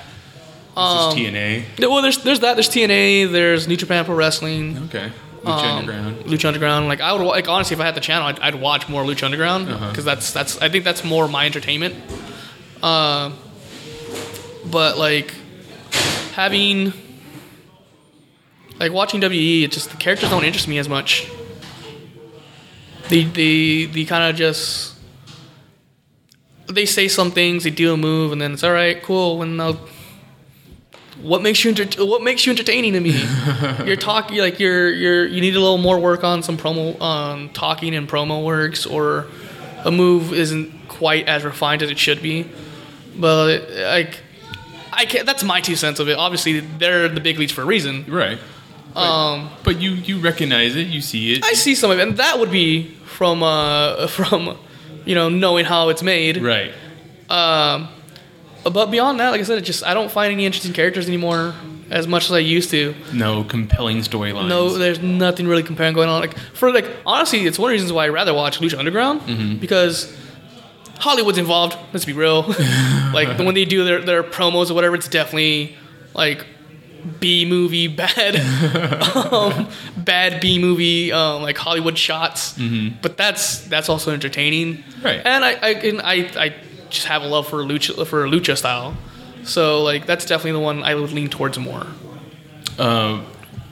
[0.76, 1.64] Is TNA.
[1.88, 2.56] Well, there's there's that.
[2.56, 3.32] There's TNA.
[3.32, 4.78] There's New Japan Pro Wrestling.
[4.86, 5.12] Okay.
[5.44, 6.18] Lucha um, Underground.
[6.26, 6.88] Lucha Underground.
[6.88, 9.24] Like I would like honestly, if I had the channel, I'd, I'd watch more Lucha
[9.24, 10.02] Underground because Uh-huh.
[10.04, 11.96] that's that's I think that's more my entertainment.
[12.82, 13.32] Uh,
[14.72, 15.34] but like
[16.34, 16.94] having
[18.80, 21.28] like watching WE, it just the characters don't interest me as much.
[23.10, 24.96] They they they kind of just
[26.68, 29.42] they say some things, they do a move, and then it's all right, cool.
[29.44, 29.78] And I'll,
[31.24, 33.12] what makes you enter- what makes you entertaining to me?
[33.86, 37.50] you're talking like you're you're you need a little more work on some promo on
[37.54, 39.26] talking and promo works, or
[39.84, 42.46] a move isn't quite as refined as it should be.
[43.18, 44.20] But like,
[44.92, 45.26] I can't.
[45.26, 46.18] That's my two cents of it.
[46.18, 48.06] Obviously, they're the big leagues for a reason.
[48.08, 48.38] Right.
[48.94, 51.44] But, Um, but you you recognize it, you see it.
[51.44, 54.58] I see some of it, and that would be from uh from
[55.06, 56.38] you know knowing how it's made.
[56.38, 56.72] Right.
[57.30, 57.88] Um,
[58.72, 61.54] but beyond that, like I said, it just I don't find any interesting characters anymore
[61.90, 62.96] as much as I used to.
[63.14, 64.48] No compelling storylines.
[64.48, 66.22] No, there's nothing really compelling going on.
[66.22, 69.22] Like for like honestly, it's one of the reasons why I'd rather watch Lucha Underground
[69.22, 69.58] Mm-hmm.
[69.60, 70.16] because
[71.00, 71.78] Hollywood's involved.
[71.92, 72.44] Let's be real.
[73.14, 75.76] like when they do their their promos or whatever, it's definitely
[76.14, 76.46] like
[77.20, 78.36] B movie bad,
[79.32, 82.58] um, bad B movie um, like Hollywood shots.
[83.02, 84.84] But that's that's also entertaining.
[85.04, 85.22] Right.
[85.26, 86.14] And I I, and I
[86.46, 86.56] I
[86.94, 88.96] just have a love for lucha for lucha style.
[89.44, 91.86] So like that's definitely the one I would lean towards more.
[92.80, 93.26] Um,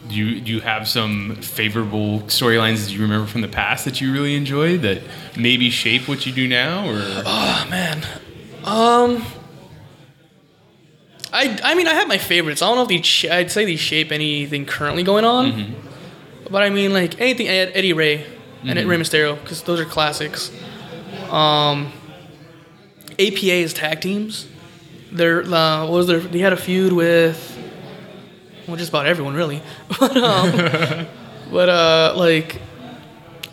[0.10, 4.02] do you do you have some favorable storylines that you remember from the past that
[4.02, 5.02] you really enjoyed that
[5.38, 6.96] maybe shape what you do now, or
[7.26, 8.04] Oh man.
[8.66, 9.24] Um
[11.34, 12.62] I I mean I have my favorites.
[12.62, 15.76] I don't know if these sh- I'd say these shape anything currently going on.
[16.50, 18.26] But I mean like anything Eddie Ray
[18.66, 20.52] and Rey Mysterio cuz those are classics.
[21.30, 21.94] Um
[23.28, 24.48] APA's tag teams.
[25.12, 27.58] They're uh, what was their they had a feud with
[28.68, 29.62] well just about everyone really.
[30.00, 30.52] but um
[31.52, 32.62] but uh like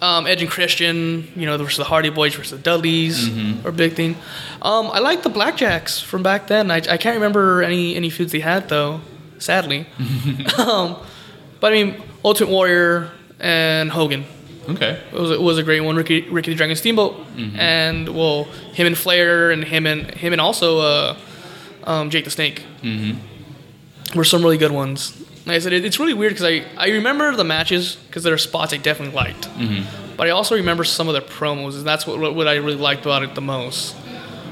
[0.01, 3.29] um, Edge and Christian, you know, versus the Hardy Boys versus the Dudleys,
[3.65, 4.17] or big thing.
[4.63, 6.71] Um, I like the Blackjacks from back then.
[6.71, 9.01] I, I can't remember any any feuds they had though,
[9.39, 9.87] sadly.
[10.59, 10.97] um,
[11.61, 13.11] but I mean, Ultimate Warrior
[13.41, 14.25] and Hogan
[14.69, 15.97] okay, it was, it was a great one.
[15.97, 17.17] Ricky Ricky the Dragon Steamboat,
[17.57, 18.45] and well,
[18.75, 21.17] him and Flair and him and him and also uh,
[21.85, 22.63] um, Jake the Snake
[24.15, 25.21] were some really good ones.
[25.47, 28.35] Like I said, it, it's really weird because I, I remember the matches because there
[28.35, 29.49] are spots I definitely liked,
[30.17, 33.03] but I also remember some of their promos, and that's what what I really liked
[33.07, 33.97] about it the most.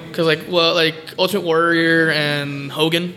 [0.08, 3.14] Because like well, like Ultimate Warrior and Hogan,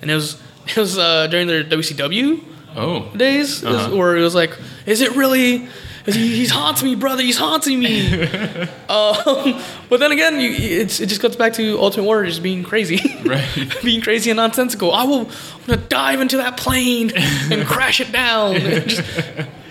[0.00, 2.42] and it was it was uh, during their WCW
[2.76, 3.94] oh, days Uh-huh.
[3.94, 4.56] where it was like,
[4.86, 5.68] is it really?
[6.06, 7.22] He- He's haunting me, brother.
[7.22, 8.22] He's haunting me.
[8.88, 12.62] um, but then again, you, it's, it just goes back to Ultimate Warrior just being
[12.62, 13.46] crazy, Right.
[13.84, 14.92] being crazy and nonsensical.
[14.92, 18.54] I will, I'm gonna dive into that plane and crash it down.
[18.56, 19.02] just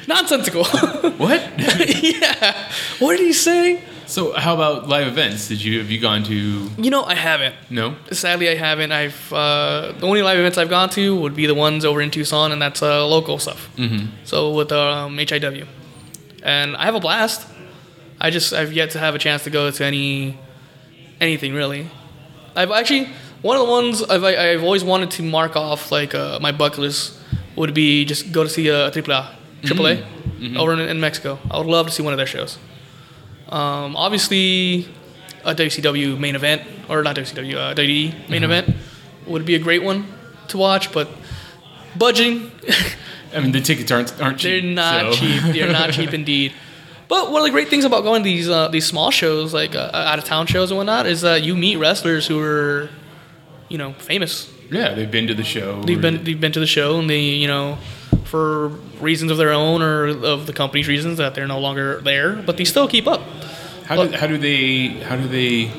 [0.07, 0.63] nonsensical.
[1.17, 1.41] what?
[2.03, 2.71] yeah.
[2.99, 3.83] What did he say?
[4.07, 5.47] so how about live events?
[5.47, 6.33] Did you have you gone to?
[6.33, 7.55] You know, I haven't.
[7.69, 7.95] No.
[8.11, 8.91] Sadly, I haven't.
[8.91, 12.11] I've uh, the only live events I've gone to would be the ones over in
[12.11, 13.69] Tucson, and that's uh, local stuff.
[13.77, 14.07] Mm-hmm.
[14.25, 15.65] So with um, HIW,
[16.43, 17.47] and I have a blast.
[18.19, 20.37] I just I've yet to have a chance to go to any
[21.19, 21.87] anything really.
[22.55, 23.09] I've actually
[23.41, 26.79] one of the ones I've I've always wanted to mark off like uh, my bucket
[26.79, 27.17] list
[27.55, 31.39] would be just go to see uh, AAA AAA over in, in Mexico.
[31.49, 32.57] I would love to see one of their shows.
[33.49, 34.87] Um, obviously,
[35.43, 38.75] a WCW main event or not WCW uh, WWE main event
[39.27, 40.07] would be a great one
[40.47, 41.09] to watch, but
[41.97, 42.49] budgeting
[43.33, 44.63] I mean, the tickets aren't aren't cheap.
[44.63, 45.41] they're not so- cheap.
[45.53, 46.53] They're not cheap indeed.
[47.07, 49.75] But one of the great things about going to these uh, these small shows, like
[49.75, 52.89] uh, out of town shows and whatnot, is that you meet wrestlers who are,
[53.67, 54.49] you know, famous.
[54.71, 55.81] yeah, they've been to the show.
[55.83, 57.77] They've been they've been to the show and they you know,
[58.23, 58.69] for
[59.01, 62.55] reasons of their own or of the company's reasons that they're no longer there, but
[62.55, 63.21] they still keep up.
[63.85, 65.69] How do, how do they how do they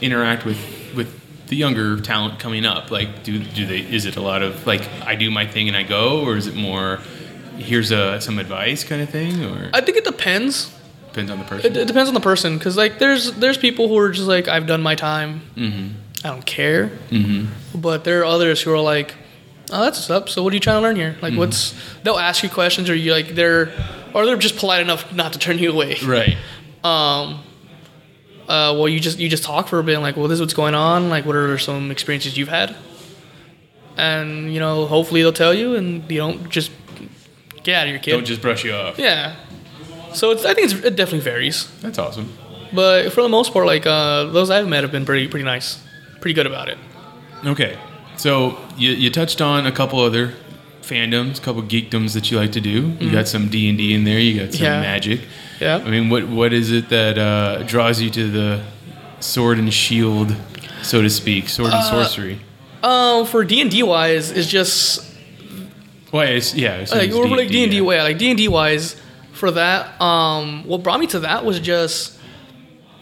[0.00, 0.58] interact with
[0.94, 1.08] with
[1.48, 2.90] the younger talent coming up?
[2.90, 3.80] Like, do do they?
[3.80, 6.46] Is it a lot of like I do my thing and I go, or is
[6.46, 7.00] it more
[7.58, 10.74] here's a some advice kind of thing, or I think it depends.
[11.08, 11.72] depends on the person?
[11.72, 14.48] It, it depends on the person, because like there's there's people who are just like
[14.48, 15.42] I've done my time.
[15.56, 15.88] mm-hmm.
[16.24, 16.88] I don't care.
[17.10, 17.78] Mm-hmm.
[17.80, 19.14] But there are others who are like,
[19.70, 20.28] oh, that's what's up.
[20.28, 21.16] So what are you trying to learn here?
[21.22, 21.74] Like, what's?
[22.02, 23.72] They'll ask you questions, or you like they're,
[24.12, 25.96] or they're just polite enough not to turn you away.
[26.04, 26.36] Right.
[26.84, 27.42] Um.
[28.48, 30.40] Uh, well, you just you just talk for a bit, and like, well, this is
[30.40, 31.08] what's going on.
[31.08, 32.76] Like, what are some experiences you've had?
[33.96, 36.70] And you know, hopefully they'll tell you, and you don't just
[37.62, 38.12] get out of your kid.
[38.12, 38.98] Don't just brush you off.
[38.98, 39.36] yeah.
[40.14, 42.32] So it's, I think it's, it definitely varies, That's awesome.
[42.72, 45.82] but for the most part, like uh, those I've met have been pretty pretty nice,
[46.20, 46.78] pretty good about it.
[47.44, 47.76] Okay,
[48.16, 50.32] so you, you touched on a couple other
[50.88, 52.90] fandoms, a couple geekdoms that you like to do.
[53.00, 54.18] You got some D and D in there.
[54.18, 54.74] You got some Mm-hmm.
[54.74, 54.80] Yeah.
[54.80, 55.20] magic.
[55.60, 55.76] Yeah.
[55.84, 58.62] I mean, what what is it that uh, draws you to the
[59.20, 60.34] sword and shield,
[60.82, 62.40] so to speak, sword Uh, and sorcery?
[62.82, 65.02] Um, for D and D wise, it's just
[66.12, 67.82] Well, it's, yeah, it's, like or like D and D yeah.
[67.82, 68.96] way, like D and D wise,
[69.32, 72.18] for that, um, what brought me to that was just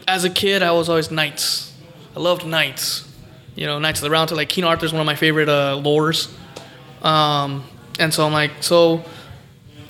[0.09, 1.73] as a kid, I was always knights.
[2.17, 3.09] I loved knights.
[3.57, 4.39] You know, Knights of the Round Table.
[4.39, 6.29] Like King Arthur's one of my favorite uh, lores.
[7.03, 7.65] Um,
[7.99, 9.05] and so I'm like, so,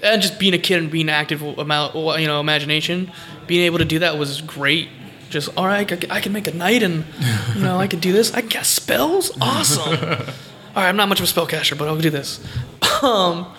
[0.03, 3.11] and just being a kid and being active about you know imagination,
[3.47, 4.89] being able to do that was great.
[5.31, 7.05] Just all right, I can make a knight, and
[7.55, 8.33] you know I could do this.
[8.33, 9.31] I can cast spells.
[9.41, 9.83] Awesome.
[9.93, 12.45] all right, I'm not much of a spellcaster, but I'll do this.
[13.03, 13.53] Um,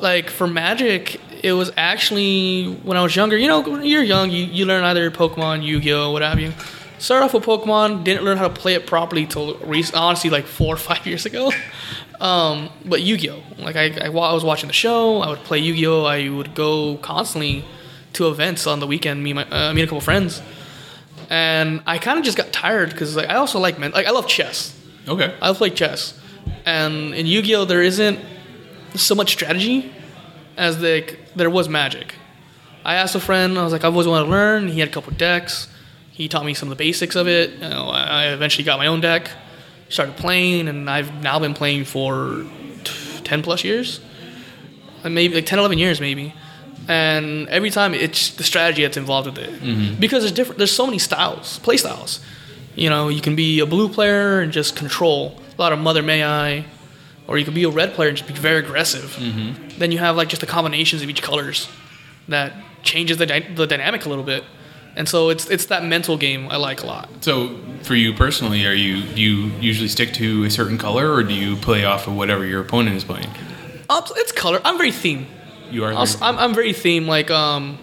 [0.00, 3.36] like for magic, it was actually when I was younger.
[3.36, 6.52] You know, when you're young, you, you learn either Pokemon, Yu-Gi-Oh, what have you.
[6.98, 10.46] Started off with Pokemon, didn't learn how to play it properly till rec- honestly like
[10.46, 11.52] four or five years ago.
[12.20, 15.58] Um, but Yu-Gi-Oh, like I, I, while I was watching the show, I would play
[15.58, 16.04] Yu-Gi-Oh.
[16.04, 17.64] I would go constantly
[18.14, 19.22] to events on the weekend.
[19.22, 20.40] Me, and my, uh, me and a couple friends,
[21.28, 24.10] and I kind of just got tired because like I also like men, like I
[24.10, 24.74] love chess.
[25.08, 25.34] Okay.
[25.40, 26.18] I play chess,
[26.64, 28.18] And in Yu-Gi-Oh, there isn't
[28.94, 29.92] so much strategy
[30.56, 32.14] as like there was Magic.
[32.84, 33.58] I asked a friend.
[33.58, 34.68] I was like, I've always wanted to learn.
[34.68, 35.68] He had a couple decks.
[36.12, 37.50] He taught me some of the basics of it.
[37.50, 39.30] You know, I eventually got my own deck,
[39.88, 42.44] started playing, and I've now been playing for
[42.84, 44.00] t- ten plus years,
[45.04, 46.34] and maybe like 10, 11 years maybe.
[46.88, 49.98] And every time it's the strategy that's involved with it, mm-hmm.
[49.98, 50.58] because there's different.
[50.58, 52.20] There's so many styles, play styles.
[52.76, 56.02] You know, you can be a blue player and just control a lot of Mother
[56.02, 56.66] May I,
[57.26, 59.16] or you can be a red player and just be very aggressive.
[59.16, 59.78] Mm-hmm.
[59.78, 61.68] Then you have like just the combinations of each colors
[62.28, 64.44] that changes the, dy- the dynamic a little bit.
[64.96, 67.08] And so it's it's that mental game I like a lot.
[67.20, 71.22] So, for you personally, are you do you usually stick to a certain color, or
[71.22, 73.28] do you play off of whatever your opponent is playing?
[73.90, 74.60] Um, it's color.
[74.64, 75.26] I'm very theme.
[75.70, 75.92] You are.
[75.92, 77.06] S- I'm, I'm very theme.
[77.06, 77.78] Like um,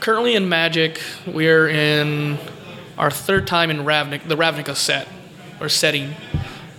[0.00, 2.36] currently in Magic, we're in
[2.98, 5.06] our third time in Ravnik, the Ravnica set
[5.60, 6.14] or setting,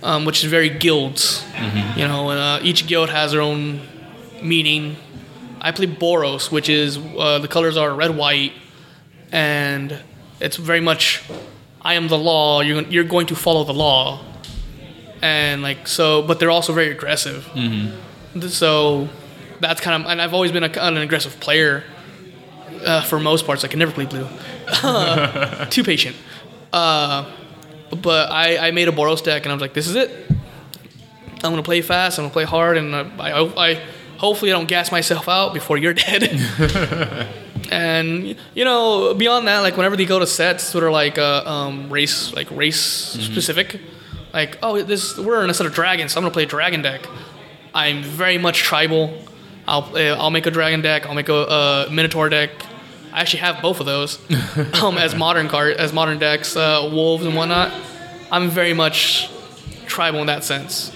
[0.02, 1.44] um, which is very guilds.
[1.96, 3.80] You know, and uh, each guild has their own
[4.42, 4.96] meaning.
[5.60, 8.52] I play Boros, which is uh, the colors are red, white,
[9.32, 9.98] and
[10.40, 11.22] it's very much
[11.80, 12.60] I am the law.
[12.60, 14.20] You're you're going to follow the law,
[15.20, 16.22] and like so.
[16.22, 17.48] But they're also very aggressive.
[18.48, 19.08] So
[19.60, 21.84] that's kind of, and I've always been a, an aggressive player
[22.84, 23.64] uh, for most parts.
[23.64, 24.26] I can never play blue.
[25.70, 26.16] Too patient.
[26.72, 27.30] Uh,
[28.02, 30.10] but I, I made a Boros deck, and I was like, this is it.
[31.44, 32.18] I'm gonna play fast.
[32.18, 33.82] I'm gonna play hard, and I, I, I
[34.16, 36.22] hopefully I don't gas myself out before you're dead.
[37.72, 41.42] and you know, beyond that, like whenever they go to sets that are like uh,
[41.46, 43.80] um, race, like race specific,
[44.32, 46.82] like oh, this we're in a set of dragons, so I'm gonna play a dragon
[46.82, 47.06] deck.
[47.74, 49.16] I'm very much tribal.
[49.66, 51.06] I'll uh, I'll make a dragon deck.
[51.06, 52.50] I'll make a, uh minotaur deck.
[53.12, 54.18] I actually have both of those
[54.82, 57.72] um, as modern card as modern decks, uh, wolves and whatnot.
[58.30, 59.30] I'm very much
[59.86, 60.92] tribal in that sense.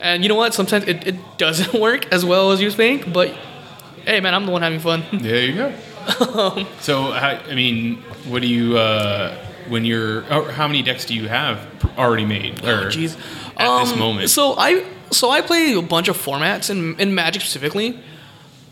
[0.00, 0.54] And you know what?
[0.54, 3.28] Sometimes it, it doesn't work as well as you think, but
[4.06, 5.04] hey, man, I'm the one having fun.
[5.12, 5.74] There you go.
[6.80, 7.96] So, I mean,
[8.26, 9.34] what do you uh,
[9.68, 10.22] when you're?
[10.22, 11.58] How many decks do you have
[11.98, 12.58] already made?
[12.64, 13.16] Or Jeez.
[13.56, 14.30] at this Um, moment.
[14.30, 17.98] So I so I play a bunch of formats in in Magic specifically.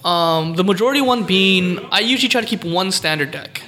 [0.04, 3.62] Um, the majority one being I usually try to keep one standard deck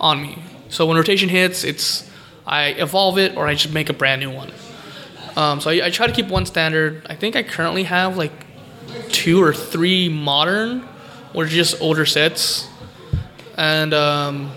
[0.00, 0.38] on me.
[0.68, 2.08] So when rotation hits, it's
[2.46, 4.50] I evolve it or I just make a brand new one.
[5.36, 7.06] Um, so I, I try to keep one standard.
[7.08, 8.32] I think I currently have like
[9.10, 10.86] two or three modern,
[11.34, 12.68] or just older sets,
[13.62, 14.50] and um,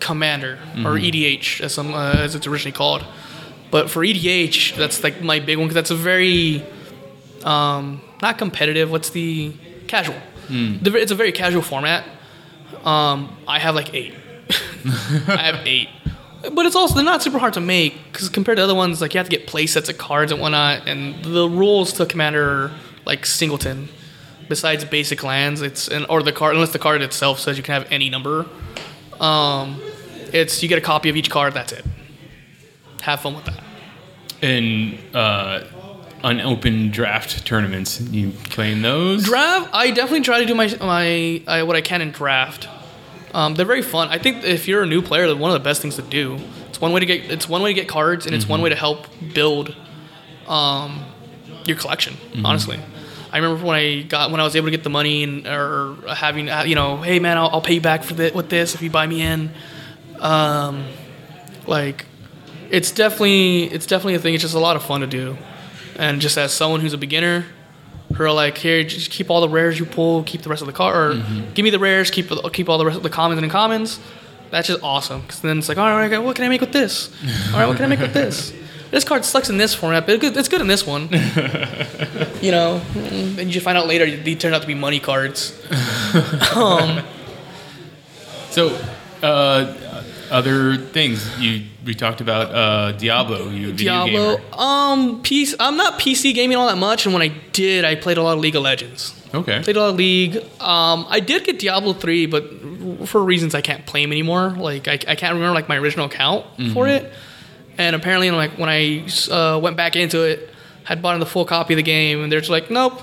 [0.00, 3.04] Commander or EDH as some uh, as it's originally called.
[3.70, 6.64] But for EDH, that's like my big one because that's a very
[7.44, 8.90] um, not competitive.
[8.90, 9.52] What's the
[9.86, 10.16] casual?
[10.82, 12.04] The, it's a very casual format.
[12.84, 14.14] Um, I have like eight.
[15.28, 15.88] I have eight.
[16.52, 19.12] But it's also they're not super hard to make because compared to other ones, like
[19.12, 22.42] you have to get play sets of cards and whatnot, and the rules to Commander
[22.50, 22.70] are
[23.04, 23.88] like singleton.
[24.50, 27.74] Besides basic lands, it's and or the card unless the card itself says you can
[27.80, 28.46] have any number.
[29.20, 29.80] Um,
[30.32, 31.54] it's you get a copy of each card.
[31.54, 31.84] That's it.
[33.02, 33.62] Have fun with that.
[34.42, 35.64] and uh,
[36.24, 39.24] unopened draft tournaments, you playing those?
[39.24, 42.68] Draft, I definitely try to do my my uh, what I can in draft.
[43.32, 44.08] Um, they're very fun.
[44.08, 46.38] I think if you're a new player, they're one of the best things to do.
[46.68, 48.70] It's one way to get it's one way to get cards, and it's one way
[48.70, 49.76] to help build
[50.48, 51.04] um,
[51.64, 52.16] your collection.
[52.44, 52.80] Honestly,
[53.32, 55.96] I remember when I got when I was able to get the money and or
[56.08, 58.74] having uh, you know, hey man, I'll, I'll pay you back for the, with this
[58.74, 59.50] if you buy me in.
[60.18, 60.86] Um,
[61.66, 62.06] like,
[62.70, 64.34] it's definitely it's definitely a thing.
[64.34, 65.38] It's just a lot of fun to do,
[65.96, 67.44] and just as someone who's a beginner,
[68.14, 70.66] who are like, here, just keep all the rares you pull, keep the rest of
[70.66, 71.14] the car, or
[71.54, 74.00] give me the rares, keep keep all the rest of the commons and uncommons.
[74.50, 75.20] That's just awesome.
[75.20, 77.10] Because then it's like, all right, what can I make with this?
[77.52, 78.52] All right, what can I make with this?
[78.90, 81.08] This card sucks in this format, but it's good- in this one.
[82.40, 85.56] you know, and you find out later they turned out to be money cards.
[86.56, 87.02] um,
[88.50, 88.76] So,
[89.22, 93.48] uh, other things you we talked about uh, Diablo.
[93.48, 94.36] You Diablo.
[94.36, 94.42] gamer.
[94.52, 98.18] Um, PC, I'm not PC gaming all that much, and when I did, I played
[98.18, 99.14] a lot of League of Legends.
[99.32, 99.62] Okay.
[99.62, 100.36] Played a lot of League.
[100.60, 102.44] Um, I did get Diablo three, but
[103.08, 104.50] for reasons I can't play them anymore.
[104.50, 107.10] Like I, I can't remember like my original account for it,
[107.80, 110.50] and apparently like when I uh, went back into it,
[110.84, 113.00] had bought the full copy of the game, and they're just like, nope,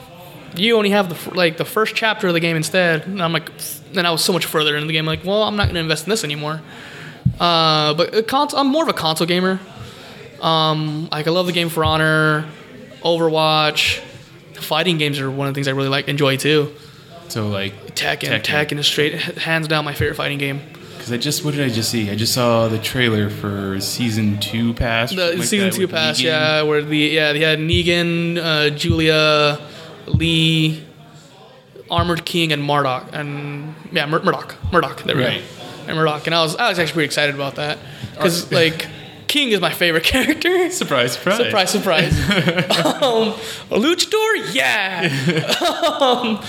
[0.56, 3.08] you only have the f- like the first chapter of the game instead.
[3.08, 3.50] And I'm like,
[3.92, 5.06] then I was so much further into the game.
[5.06, 6.62] Like, well, I'm not gonna invest in this anymore.
[7.40, 9.60] Uh, but I'm more of a console gamer.
[10.42, 12.48] Um, like I love the game For Honor,
[13.02, 14.00] Overwatch.
[14.54, 16.74] Fighting games are one of the things I really like enjoy too.
[17.30, 18.44] So like Tekken, Tekken.
[18.44, 20.62] Tekken, is straight hands down my favorite fighting game.
[21.08, 22.12] Because I just what did I just see?
[22.12, 25.12] I just saw the trailer for season two pass.
[25.16, 26.24] The like season two pass, Negan.
[26.26, 29.58] yeah, where the yeah they had Negan, uh, Julia,
[30.08, 30.84] Lee,
[31.90, 35.42] Armored King, and Marduk, and yeah Mur- Marduk, Marduk, there we Right.
[35.42, 37.78] go, and Marduk, and I was I was actually pretty excited about that
[38.12, 38.86] because like
[39.30, 40.70] King is my favorite character.
[40.72, 42.12] Surprise, surprise, Surprise, surprise.
[43.02, 43.32] um,
[43.72, 45.08] luchador, yeah.
[46.02, 46.44] um,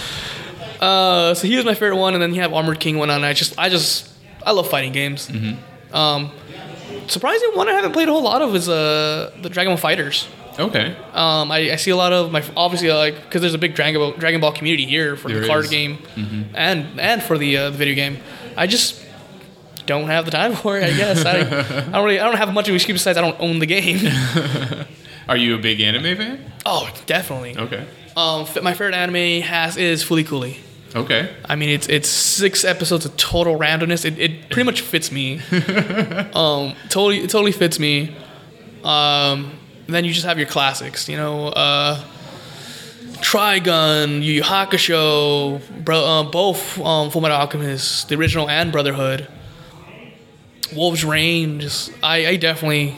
[0.80, 3.22] uh, so he was my favorite one, and then you have Armored King one on.
[3.22, 4.07] I just, I just,
[4.48, 5.30] I love fighting games.
[5.92, 6.30] Um,
[7.06, 10.26] surprising one I haven't played a whole lot of is uh, the Dragon Ball FighterZ.
[10.58, 13.74] Okay, Um, I, I see a lot of my obviously like because there's a big
[13.76, 15.70] Dragon Ball, Dragon Ball community here for There the card is.
[15.70, 15.98] game
[16.54, 18.18] and and for the, uh, the video game.
[18.56, 19.04] I just
[19.86, 20.82] don't have the time for it.
[20.84, 23.20] I guess I, I don't really I don't have much of an excuse besides I
[23.20, 24.00] don't own the game.
[25.28, 26.52] are you a big anime fan?
[26.66, 27.56] oh, definitely.
[27.56, 27.86] Okay,
[28.16, 30.58] Um, my favorite anime has is Fooly Cooly.
[30.94, 34.04] Okay, I mean, it's it's six episodes of total randomness.
[34.04, 35.40] It, it pretty much fits me.
[36.34, 38.16] um, totally it totally fits me.
[38.84, 39.52] Um,
[39.86, 42.02] then you just have your classics, you know, uh,
[43.20, 49.26] Trigun, Yu Yu Hakusho, bro, uh, both um, Fullmetal Alchemist, the original and Brotherhood.
[50.74, 52.96] Wolf's Rain, just I, I definitely,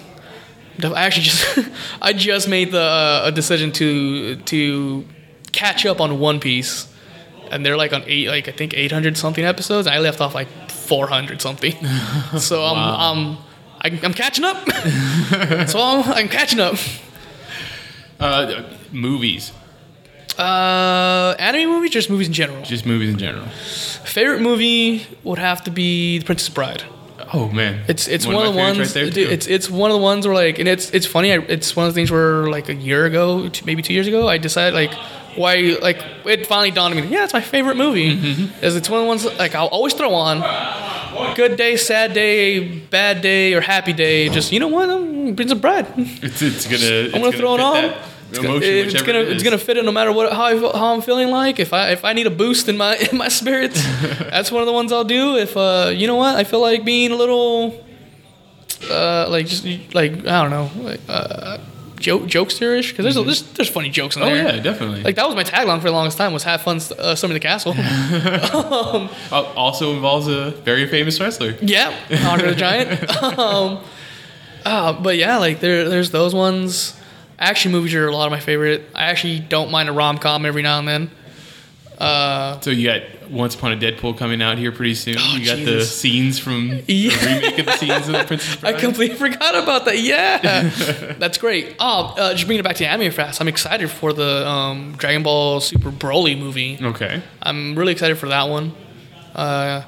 [0.78, 1.59] def- I actually just
[2.03, 5.07] I just made the uh, a decision to to
[5.53, 6.89] catch up on One Piece,
[7.51, 9.87] and they're like on eight like I think eight hundred something episodes.
[9.87, 11.73] I left off like four hundred something,
[12.39, 13.37] so I'm I'm
[13.83, 14.59] I, I'm catching up.
[15.69, 16.75] so I'm, I'm catching up.
[18.19, 19.53] uh, movies,
[20.39, 22.63] Uh, anime movies, just movies in general.
[22.63, 23.47] just movies in general.
[24.05, 26.83] Favorite movie would have to be The Princess Bride.
[27.33, 28.79] Oh man, It's it's One one, of of the ones.
[28.79, 31.33] right there, dude, it's it's one of the ones where like, and it's it's funny.
[31.33, 34.29] I, it's one of the things where like a year ago, maybe two years ago,
[34.29, 34.93] I decided like
[35.37, 37.09] why like it finally dawned on me.
[37.09, 38.16] Yeah, it's my favorite movie.
[38.16, 38.64] Mm-hmm.
[38.64, 40.41] Is it's one of the ones like I'll always throw on.
[41.35, 44.28] Good day, sad day, bad day, or happy day.
[44.28, 45.87] Just you know what, um, Princess Bride.
[45.97, 46.76] it's it's gonna.
[46.83, 47.95] It's I'm gonna throw it on.
[48.31, 50.57] It's Emotion, gonna, it's gonna it it's gonna fit in no matter what how, I,
[50.57, 51.59] how I'm feeling like.
[51.59, 53.83] If I if I need a boost in my in my spirits,
[54.18, 55.37] that's one of the ones I'll do.
[55.37, 57.85] If uh you know what I feel like being a little
[58.89, 59.64] uh like just
[59.95, 61.59] like I don't know like uh
[62.01, 64.57] joke jokesterish because there's, a there's there's funny jokes in Oh there.
[64.57, 65.03] yeah, definitely.
[65.03, 67.41] Like that was my tagline for the longest time was have fun uh, storming the
[67.41, 67.75] castle.
[69.33, 71.55] Uh, also involves a very famous wrestler.
[71.63, 71.95] Yeah,
[72.27, 73.23] Andre the Giant.
[73.39, 73.85] um,
[74.65, 76.99] uh, but yeah, like there, there's those ones.
[77.39, 78.83] Action movies are a lot of my favorite.
[78.95, 81.11] I actually don't mind a rom com every now and then.
[82.01, 85.17] So you got Once Upon a Deadpool coming out here pretty soon.
[85.19, 87.11] Oh, you got the scenes from Yeah.
[87.17, 89.99] the remake of the scenes of the Princess I completely forgot about that.
[90.01, 90.39] Yeah,
[91.19, 91.77] that's great.
[91.79, 93.41] Oh, uh, just bringing it back to anime fast.
[93.41, 96.79] I'm excited for the um, Dragon Ball Super Broly movie.
[96.83, 97.23] okay.
[97.43, 98.73] I'm really excited for that one.
[99.35, 99.83] Uh,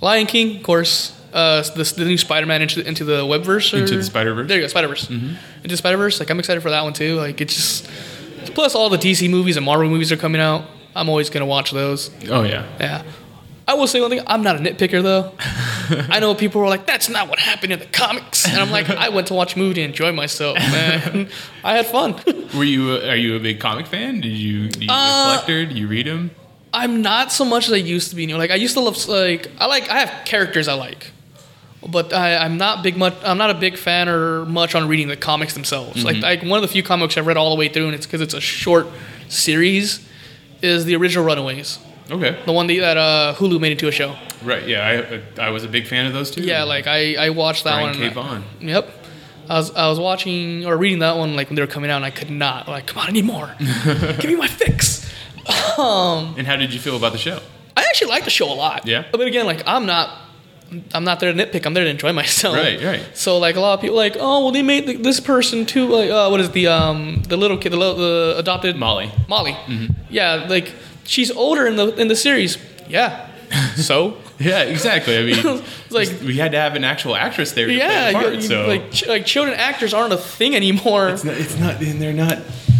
[0.00, 1.18] Lion King, of course.
[1.32, 3.72] Uh, the, the new Spider-Man into, into the webverse.
[3.72, 4.48] Or, Into the Spider-Verse?
[4.48, 5.08] There you go, Spider-Verse.
[5.08, 6.20] Into Spider-Verse.
[6.20, 7.16] Like I'm excited for that one too.
[7.16, 7.90] Like it's just
[8.54, 10.64] plus all the DC movies and Marvel movies are coming out.
[10.94, 12.10] I'm always gonna watch those.
[12.28, 12.66] Oh yeah.
[12.80, 13.02] Yeah.
[13.66, 14.20] I will say one thing.
[14.26, 15.32] I'm not a nitpicker though.
[16.10, 18.90] I know people were like, "That's not what happened in the comics," and I'm like,
[18.90, 21.28] "I went to watch a movie to enjoy myself, man.
[21.62, 22.16] I had fun."
[22.56, 22.92] Were you?
[22.96, 24.20] A, are you a big comic fan?
[24.20, 24.64] Did you?
[24.66, 25.64] Are you Uh, collector?
[25.66, 26.32] Do you read them?
[26.74, 28.22] I'm not so much as I used to be.
[28.22, 31.12] You know, like I used to love like I like I have characters I like,
[31.88, 33.14] but I, I'm not big much.
[33.22, 36.04] I'm not a big fan or much on reading the comics themselves.
[36.04, 38.06] Like like one of the few comics I've read all the way through, and it's
[38.06, 38.88] because it's a short
[39.28, 40.00] series,
[40.62, 41.78] is the original Runaways,
[42.10, 42.36] Okay.
[42.46, 44.16] the one that, that uh, Hulu made into a show.
[44.44, 44.66] Right.
[44.66, 45.20] Yeah.
[45.38, 46.42] I I was a big fan of those two.
[46.42, 48.42] Yeah, like I I watched that Brian one.
[48.42, 48.66] K.
[48.66, 48.90] I- Yep.
[49.48, 51.96] I was I was watching or reading that one like when they were coming out,
[51.96, 53.54] and I could not like come on, I need more.
[54.20, 55.10] Give me my fix.
[55.78, 57.38] And how did you feel about the show?
[57.76, 58.86] I actually like the show a lot.
[58.86, 59.04] Yeah?
[59.10, 60.08] But again, like I'm not,
[60.94, 61.66] I'm not there to nitpick.
[61.66, 62.56] I'm there to enjoy myself.
[62.56, 63.02] Right, right.
[63.14, 65.86] So like a lot of people like, oh well, they made th- this person too.
[65.86, 69.10] Like, uh, what is the um the little kid, the, little, the adopted Molly.
[69.28, 69.56] Molly.
[70.10, 70.72] Yeah, like
[71.04, 72.58] she's older in the in the series.
[72.88, 73.28] Yeah.
[73.76, 74.16] So.
[74.38, 74.62] Yeah.
[74.62, 75.16] Exactly.
[75.18, 75.36] I mean,
[75.84, 78.34] It's like we had to have an actual actress there to yeah, play the part.
[78.34, 81.08] you- so like ch- like children actors aren't a thing anymore.
[81.10, 81.34] it's not.
[81.36, 81.80] It's not.
[81.82, 82.38] And they're not.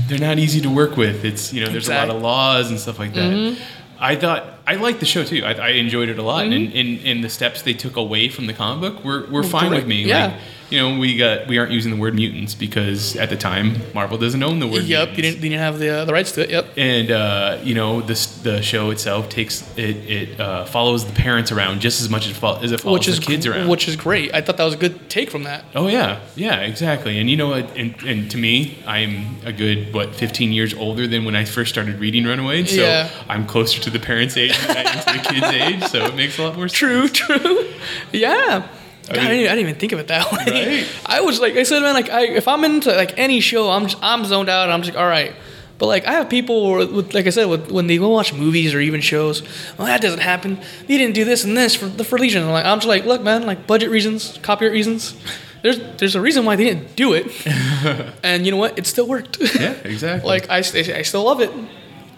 [0.09, 1.24] They're not easy to work with.
[1.24, 1.70] It's you know.
[1.70, 3.30] There's a lot of laws and stuff like that.
[3.32, 3.61] Mm-hmm.
[4.03, 5.44] I thought I liked the show too.
[5.44, 8.46] I, I enjoyed it a lot, and, and and the steps they took away from
[8.46, 9.78] the comic book were, were fine great.
[9.78, 10.03] with me.
[10.03, 10.26] Yeah.
[10.26, 10.40] Like,
[10.73, 14.18] you know, we got we aren't using the word mutants because at the time Marvel
[14.18, 14.85] doesn't own the word.
[14.85, 16.51] Yep, you didn't, you didn't have the uh, the rights to it.
[16.51, 16.66] Yep.
[16.77, 21.53] and uh, you know this the show itself takes it it uh, follows the parents
[21.53, 23.68] around just as much as, fo- as it follows Which is the kids around.
[23.68, 24.35] Which is great.
[24.35, 25.64] I thought that was a good take from that.
[25.75, 27.18] oh yeah, yeah, exactly.
[27.18, 27.77] And you know what?
[27.77, 31.70] And, and to me, I'm a good what 15 years older than when I first
[31.70, 32.70] started reading Runaways.
[32.70, 33.11] So Yeah.
[33.29, 35.91] I'm closer to the parents' age than I am to the kids' age.
[35.91, 36.73] So it makes a lot more sense.
[36.79, 37.68] True, true.
[38.12, 38.66] Yeah.
[39.14, 40.78] God, I, mean- didn't, I didn't even think of it that way.
[40.80, 40.88] Right.
[41.06, 43.86] I was like, I said, man, like, I, if I'm into like any show, I'm
[43.86, 44.64] just, I'm zoned out.
[44.64, 45.34] And I'm just like, all right.
[45.78, 48.72] But like, I have people with, like I said, with, when they go watch movies
[48.72, 49.42] or even shows,
[49.76, 50.60] well, that doesn't happen.
[50.86, 52.44] They didn't do this and this for the for Legion.
[52.44, 55.16] I'm like, I'm just like, look, man, like budget reasons, copyright reasons.
[55.62, 57.26] There's there's a reason why they didn't do it,
[58.24, 58.78] and you know what?
[58.78, 59.38] It still worked.
[59.40, 60.28] Yeah, exactly.
[60.28, 61.50] like I, I still love it.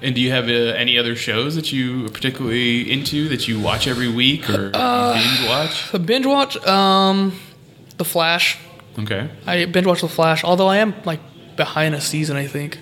[0.04, 0.52] And do you have uh,
[0.84, 5.14] any other shows that you are particularly into that you watch every week or Uh,
[5.14, 5.90] binge watch?
[5.92, 7.32] The binge watch, um,
[7.96, 8.58] The Flash.
[8.98, 9.28] Okay.
[9.46, 11.20] I binge watch The Flash, although I am like
[11.56, 12.78] behind a season, I think.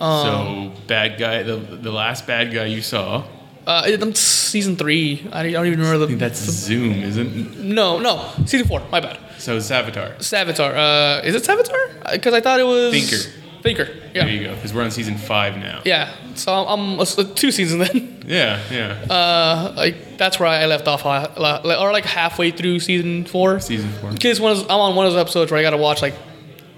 [0.00, 3.24] Um, so bad guy, the the last bad guy you saw.
[3.66, 5.26] Uh, it- season three.
[5.32, 6.06] I don't even remember I the.
[6.06, 7.58] think that's Zoom, isn't?
[7.60, 8.12] no, no,
[8.46, 8.80] season four.
[8.90, 9.18] My bad.
[9.38, 10.16] So Savitar.
[10.18, 10.72] Savitar.
[10.74, 12.10] Uh, is it Savitar?
[12.12, 13.22] Because I thought it was Thinker.
[13.62, 13.88] Thinker.
[14.14, 14.24] Yeah.
[14.24, 14.54] There you go.
[14.54, 15.82] Because we're on season five now.
[15.84, 16.14] Yeah.
[16.34, 17.04] So I'm, I'm uh,
[17.34, 18.14] two seasons then.
[18.28, 18.90] Yeah, yeah.
[19.10, 23.58] Uh, like that's where I left off, uh, or like halfway through season four.
[23.58, 24.12] season four.
[24.12, 26.12] Because one of I'm on one of those episodes where I got to watch like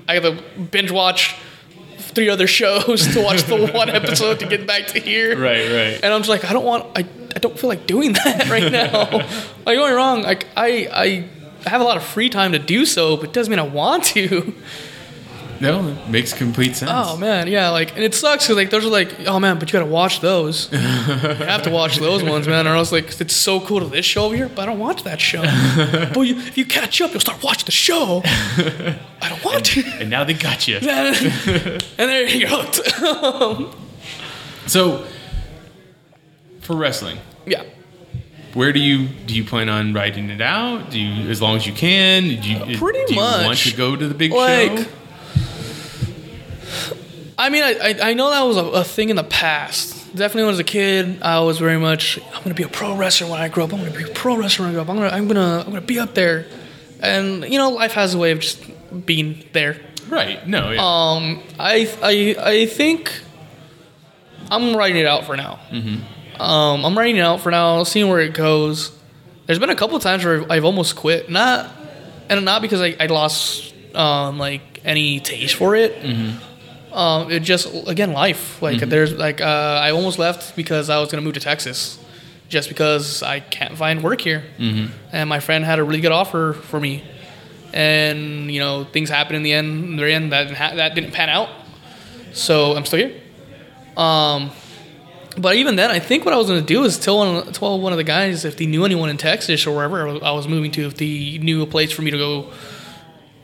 [0.07, 1.35] I got to binge watch
[1.99, 5.31] three other shows to watch the one episode to get back to here.
[5.39, 6.01] Right, right.
[6.03, 7.01] And I'm just like, I don't want, I,
[7.35, 9.11] I don't feel like doing that right now.
[9.67, 11.29] like, don't wrong, like, I,
[11.65, 13.67] I have a lot of free time to do so, but it doesn't mean I
[13.67, 14.55] want to.
[15.61, 16.91] No, it makes complete sense.
[16.95, 19.69] Oh man, yeah, like, and it sucks because like those are like, oh man, but
[19.69, 20.73] you gotta watch those.
[20.73, 24.07] you have to watch those ones, man, or else like it's so cool to this
[24.07, 25.43] show over here, but I don't watch that show.
[26.15, 28.23] but you, if you catch up, you'll start watching the show.
[28.25, 29.83] I don't want to.
[30.01, 30.77] And now they got you.
[30.77, 33.77] and there you're hooked.
[34.67, 35.05] So,
[36.61, 37.65] for wrestling, yeah.
[38.55, 40.91] where do you do you plan on writing it out?
[40.91, 42.23] Do you as long as you can?
[42.41, 43.71] Do you, Pretty do you want much.
[43.71, 44.85] to go to the big Like, show?
[47.39, 49.97] I mean, I, I, I know that was a, a thing in the past.
[50.15, 52.97] Definitely when I was a kid, I was very much, I'm gonna be a pro
[52.97, 53.73] wrestler when I grow up.
[53.73, 54.89] I'm gonna be a pro wrestler when I grow up.
[54.91, 56.47] I'm gonna, I'm gonna, I'm gonna be up there.
[57.01, 58.63] And you know, life has a way of just
[59.07, 59.81] being there.
[60.09, 60.47] Right.
[60.47, 60.71] No.
[60.71, 60.81] Yeah.
[60.81, 63.23] Um, I, I, I think
[64.51, 65.61] I'm writing it out for now.
[65.71, 66.43] Mm-hmm.
[66.43, 68.97] Um, I'm writing it out for now, seeing where it goes.
[69.47, 71.71] There's been a couple of times where I've almost quit, not,
[72.29, 75.93] and not because I, I lost um, like any taste for it.
[76.93, 78.61] Um, it just again life.
[78.61, 81.99] Like there's like uh, I almost left because I was gonna move to Texas,
[82.49, 84.45] just because I can't find work here.
[84.59, 84.93] Mm-hmm.
[85.13, 87.05] And my friend had a really good offer for me,
[87.73, 89.85] and you know things happened in the end.
[89.85, 91.49] In the end, that didn't ha- that didn't pan out.
[92.33, 93.21] So I'm still here.
[93.97, 94.51] Um,
[95.39, 97.93] but even then, I think what I was gonna do is tell one tell one
[97.93, 100.87] of the guys if they knew anyone in Texas or wherever I was moving to,
[100.87, 102.53] if they knew a place for me to go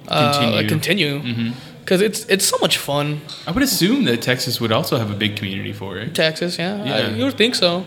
[0.09, 1.19] uh, Continue.
[1.19, 1.53] continue.
[1.87, 3.21] Because it's it's so much fun.
[3.47, 6.17] I would assume that Texas would also have a big community for it.
[6.17, 6.95] Texas, yeah, Yeah.
[6.97, 7.85] I, you would think so.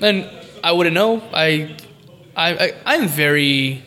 [0.00, 0.30] And
[0.62, 1.20] I wouldn't know.
[1.34, 1.74] I,
[2.36, 3.82] I, I I'm very.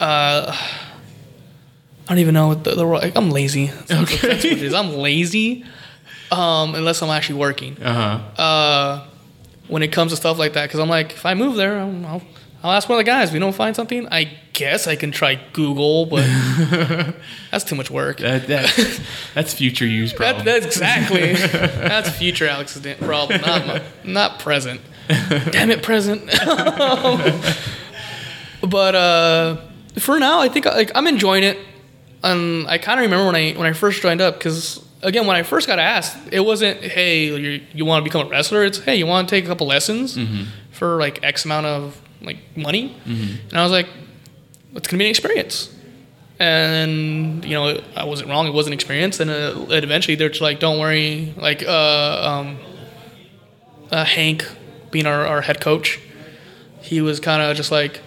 [0.00, 3.66] Uh, I don't even know what the, the word- I'm lazy.
[3.66, 4.72] That's, that's what it is.
[4.72, 5.64] I'm lazy.
[6.32, 7.76] Um, unless I'm actually working.
[7.82, 8.42] Uh huh.
[8.42, 9.06] Uh,
[9.66, 12.06] when it comes to stuff like that, because I'm like, if I move there, I'll,
[12.06, 12.22] I'll,
[12.62, 13.28] I'll ask one of the guys.
[13.28, 16.26] If we don't find something, I guess I can try Google, but
[17.52, 18.18] that's too much work.
[18.18, 19.00] That, that
[19.34, 20.44] that's future use That, problem.
[20.44, 21.32] that's exactly.
[21.34, 24.80] that's future Alex's problem, not my, not present.
[25.08, 26.26] Damn it, present.
[28.62, 29.56] but uh,
[29.98, 31.58] for now, I think like I'm enjoying it.
[32.22, 35.36] And I kind of remember when I when I first joined up because again when
[35.36, 38.64] I first got asked, it wasn't hey you you want to become a wrestler.
[38.64, 40.18] It's hey you want to take a couple lessons
[40.72, 42.96] for like X amount of like money.
[43.04, 43.88] And I was like,
[44.74, 45.74] it's gonna be an experience
[46.38, 48.46] and you know I wasn't wrong.
[48.46, 52.28] It was an experience, and, uh, and eventually they're just like, "Don't worry." Like uh,
[52.46, 52.58] um,
[53.90, 54.46] uh, Hank,
[54.90, 55.98] being our, our head coach,
[56.80, 58.00] he was kind of just like,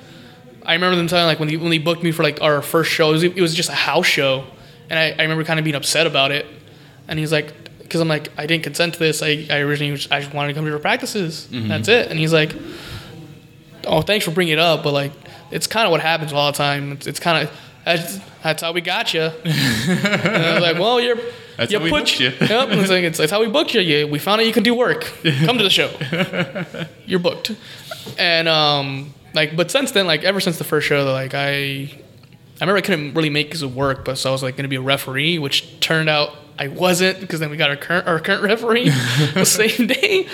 [0.63, 2.89] I remember them telling like when he when they booked me for like our first
[2.91, 4.45] show, it was, it was just a house show,
[4.89, 6.45] and I, I remember kind of being upset about it,
[7.07, 7.53] and he's like.
[7.81, 9.21] Because I'm like, I didn't consent to this.
[9.21, 11.49] I, I originally was, I just wanted to come to your practices.
[11.67, 12.09] That's it.
[12.09, 12.55] And he's like,
[13.87, 15.11] oh, thanks for bringing it up, but like,
[15.51, 16.91] it's kind of what happens all the time.
[16.93, 17.55] It's, it's kind of
[17.85, 19.21] that's, that's how we got you.
[19.43, 21.17] and I was like, well, you're.
[21.57, 22.29] That's you how we booked you.
[22.29, 22.69] Yep.
[22.71, 23.81] It's like it's, it's how we booked you.
[23.81, 24.07] you.
[24.07, 25.03] We found out you can do work.
[25.23, 25.91] Come to the show.
[27.05, 27.51] You're booked.
[28.17, 31.89] And um, like, but since then, like, ever since the first show, like, I, I
[32.61, 34.75] remember I couldn't really make it work, but so I was like going to be
[34.75, 38.43] a referee, which turned out I wasn't because then we got our current our current
[38.43, 38.89] referee
[39.33, 40.27] the same day,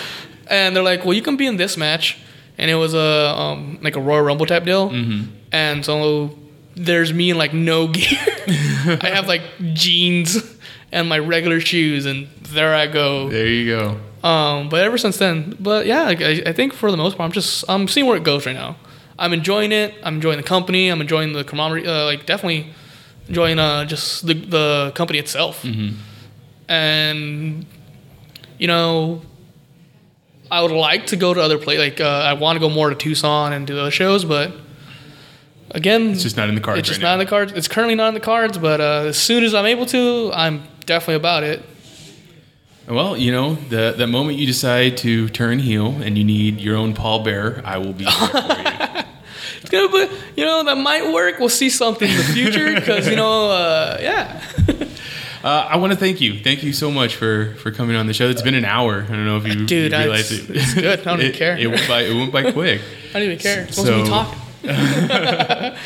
[0.46, 2.18] and they're like, well, you can be in this match,
[2.58, 4.90] and it was a um, like a Royal Rumble type deal,
[5.52, 6.36] and so
[6.74, 8.18] there's me in like no gear.
[9.02, 9.42] I have like
[9.72, 10.36] jeans
[10.92, 13.28] and my regular shoes, and there I go.
[13.28, 14.00] there you go.
[14.28, 17.26] Um, but ever since then, but yeah, like, I, I think for the most part,
[17.28, 18.76] I'm just I'm seeing where it goes right now.
[19.18, 19.94] I'm enjoying it.
[20.02, 20.88] I'm enjoying the company.
[20.88, 21.86] I'm enjoying the camaraderie.
[21.86, 22.72] Uh, like definitely
[23.28, 25.64] enjoying uh, just the the company itself.
[26.68, 27.66] And
[28.58, 29.22] you know,
[30.50, 31.84] I would like to go to other places.
[31.84, 34.52] Like uh, I want to go more to Tucson and do those shows, but
[35.70, 37.20] again, It's just not in the cards it's just right not now.
[37.20, 37.52] in the cards.
[37.52, 40.62] It's currently not in the cards, but uh, as soon as I'm able to, I'm
[40.86, 41.62] definitely about it.
[42.88, 46.76] Well, you know, the the moment you decide to turn heel and you need your
[46.76, 49.04] own pallbearer, I will be there for you.
[49.60, 51.38] It's gonna be, you know, that might work.
[51.40, 54.40] We'll see something in the future because you know, uh, yeah.
[55.44, 56.38] Uh, I want to thank you.
[56.40, 58.28] Thank you so much for for coming on the show.
[58.28, 59.02] It's been an hour.
[59.04, 60.56] I don't know if you, Dude, realize it's- it.
[60.56, 61.00] it's good.
[61.00, 61.56] I don't even care.
[61.56, 62.02] It went by.
[62.02, 62.80] It went by quick.
[63.10, 63.62] I don't even care.
[63.62, 64.34] It's So- supposed to be talk.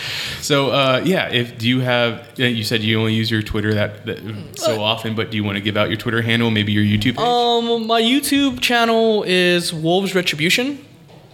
[0.41, 2.29] So uh, yeah, if do you have?
[2.37, 4.19] You said you only use your Twitter that, that
[4.59, 7.17] so often, but do you want to give out your Twitter handle, maybe your YouTube
[7.17, 7.19] page?
[7.19, 10.85] Um, my YouTube channel is Wolves Retribution,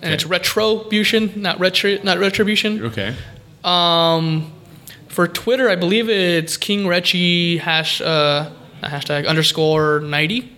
[0.03, 0.31] and it's Okay.
[0.33, 2.85] Retrobution, not retri, not Retribution.
[2.87, 3.15] okay.
[3.65, 4.53] Um,
[5.19, 8.53] for Twitter, I believe it's King Retchie hash uh
[8.85, 10.57] hashtag underscore ninety.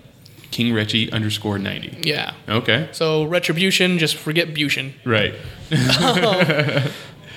[0.51, 1.97] King Retchie underscore ninety.
[2.03, 2.35] Yeah.
[2.47, 2.87] Okay.
[2.93, 4.93] So Retribution, just forget Bution.
[5.07, 5.35] Right.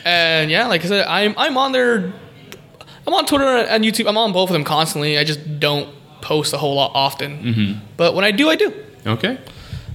[0.05, 2.11] And yeah, like I said, I'm I'm on there.
[3.07, 4.05] I'm on Twitter and YouTube.
[4.09, 5.17] I'm on both of them constantly.
[5.17, 5.88] I just don't
[6.19, 7.32] post a whole lot often.
[7.41, 7.86] Mm-hmm.
[7.95, 8.74] But when I do, I do.
[9.07, 9.38] Okay.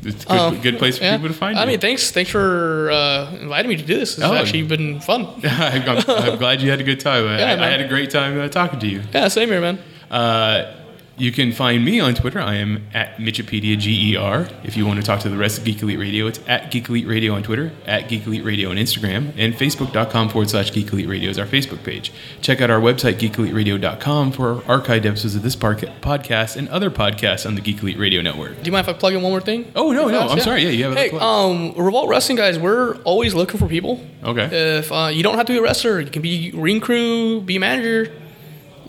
[0.04, 1.16] It's a good, Um, good place for yeah.
[1.16, 1.68] people to find I you.
[1.68, 4.14] mean, thanks thanks for uh, inviting me to do this.
[4.18, 4.34] It's Oh.
[4.34, 5.26] actually been fun.
[5.44, 7.26] I'm, I'm glad you had a good time.
[7.26, 9.02] I, Yeah, I, I had a great time uh, talking to you.
[9.12, 9.78] Yeah, same here, man.
[10.10, 10.74] Uh,
[11.18, 12.40] you can find me on Twitter.
[12.40, 14.48] I am at Mitchipedia G-E-R.
[14.62, 16.88] If you want to talk to the rest of Geek Elite Radio, it's at Geek
[16.88, 20.92] Elite Radio on Twitter, at Geek Elite Radio on Instagram, and Facebook.com forward slash Geek
[20.92, 22.12] Elite Radio is our Facebook page.
[22.40, 27.56] Check out our website, GeekEliteRadio.com, for archived episodes of this podcast and other podcasts on
[27.56, 28.56] the Geek Elite Radio Network.
[28.56, 29.70] Do you mind if I plug in one more thing?
[29.74, 30.28] Oh, no, no.
[30.28, 30.62] I'm sorry.
[30.62, 34.04] Yeah, you have Hey, um, Revolt Wrestling guys, we're always looking for people.
[34.22, 34.78] Okay.
[34.78, 37.56] If uh, you don't have to be a wrestler, you can be ring crew, be
[37.56, 38.12] a manager.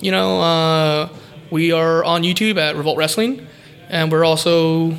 [0.02, 1.10] You know, uh,
[1.52, 3.47] we are on YouTube at Revolt Wrestling,
[3.89, 4.97] and we're also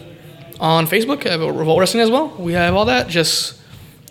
[0.58, 2.28] on Facebook at Revolt Wrestling as well.
[2.38, 3.08] We have all that.
[3.08, 3.60] Just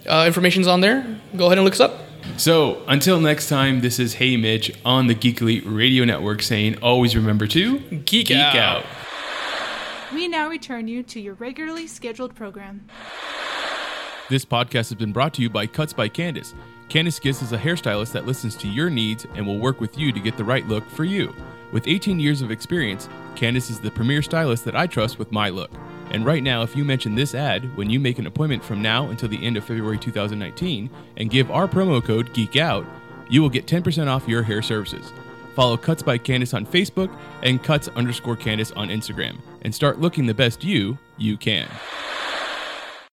[0.08, 1.20] uh, information's on there.
[1.36, 2.00] Go ahead and look us up.
[2.38, 6.78] So until next time, this is Hey Mitch on the Geek Elite Radio Network saying
[6.82, 8.86] always remember to Geek out.
[10.14, 12.88] We now return you to your regularly scheduled program.
[14.30, 16.54] This podcast has been brought to you by Cuts by Candace.
[16.88, 20.12] Candace Giss is a hairstylist that listens to your needs and will work with you
[20.12, 21.34] to get the right look for you.
[21.72, 25.50] With 18 years of experience, Candace is the premier stylist that I trust with my
[25.50, 25.70] look.
[26.12, 29.10] And right now, if you mention this ad when you make an appointment from now
[29.10, 32.88] until the end of February 2019 and give our promo code GEEKOUT,
[33.30, 35.14] you will get 10% off your hair services.
[35.56, 40.26] Follow Cuts by Candace on Facebook and Cuts underscore Candace on Instagram and start looking
[40.26, 41.70] the best you you can.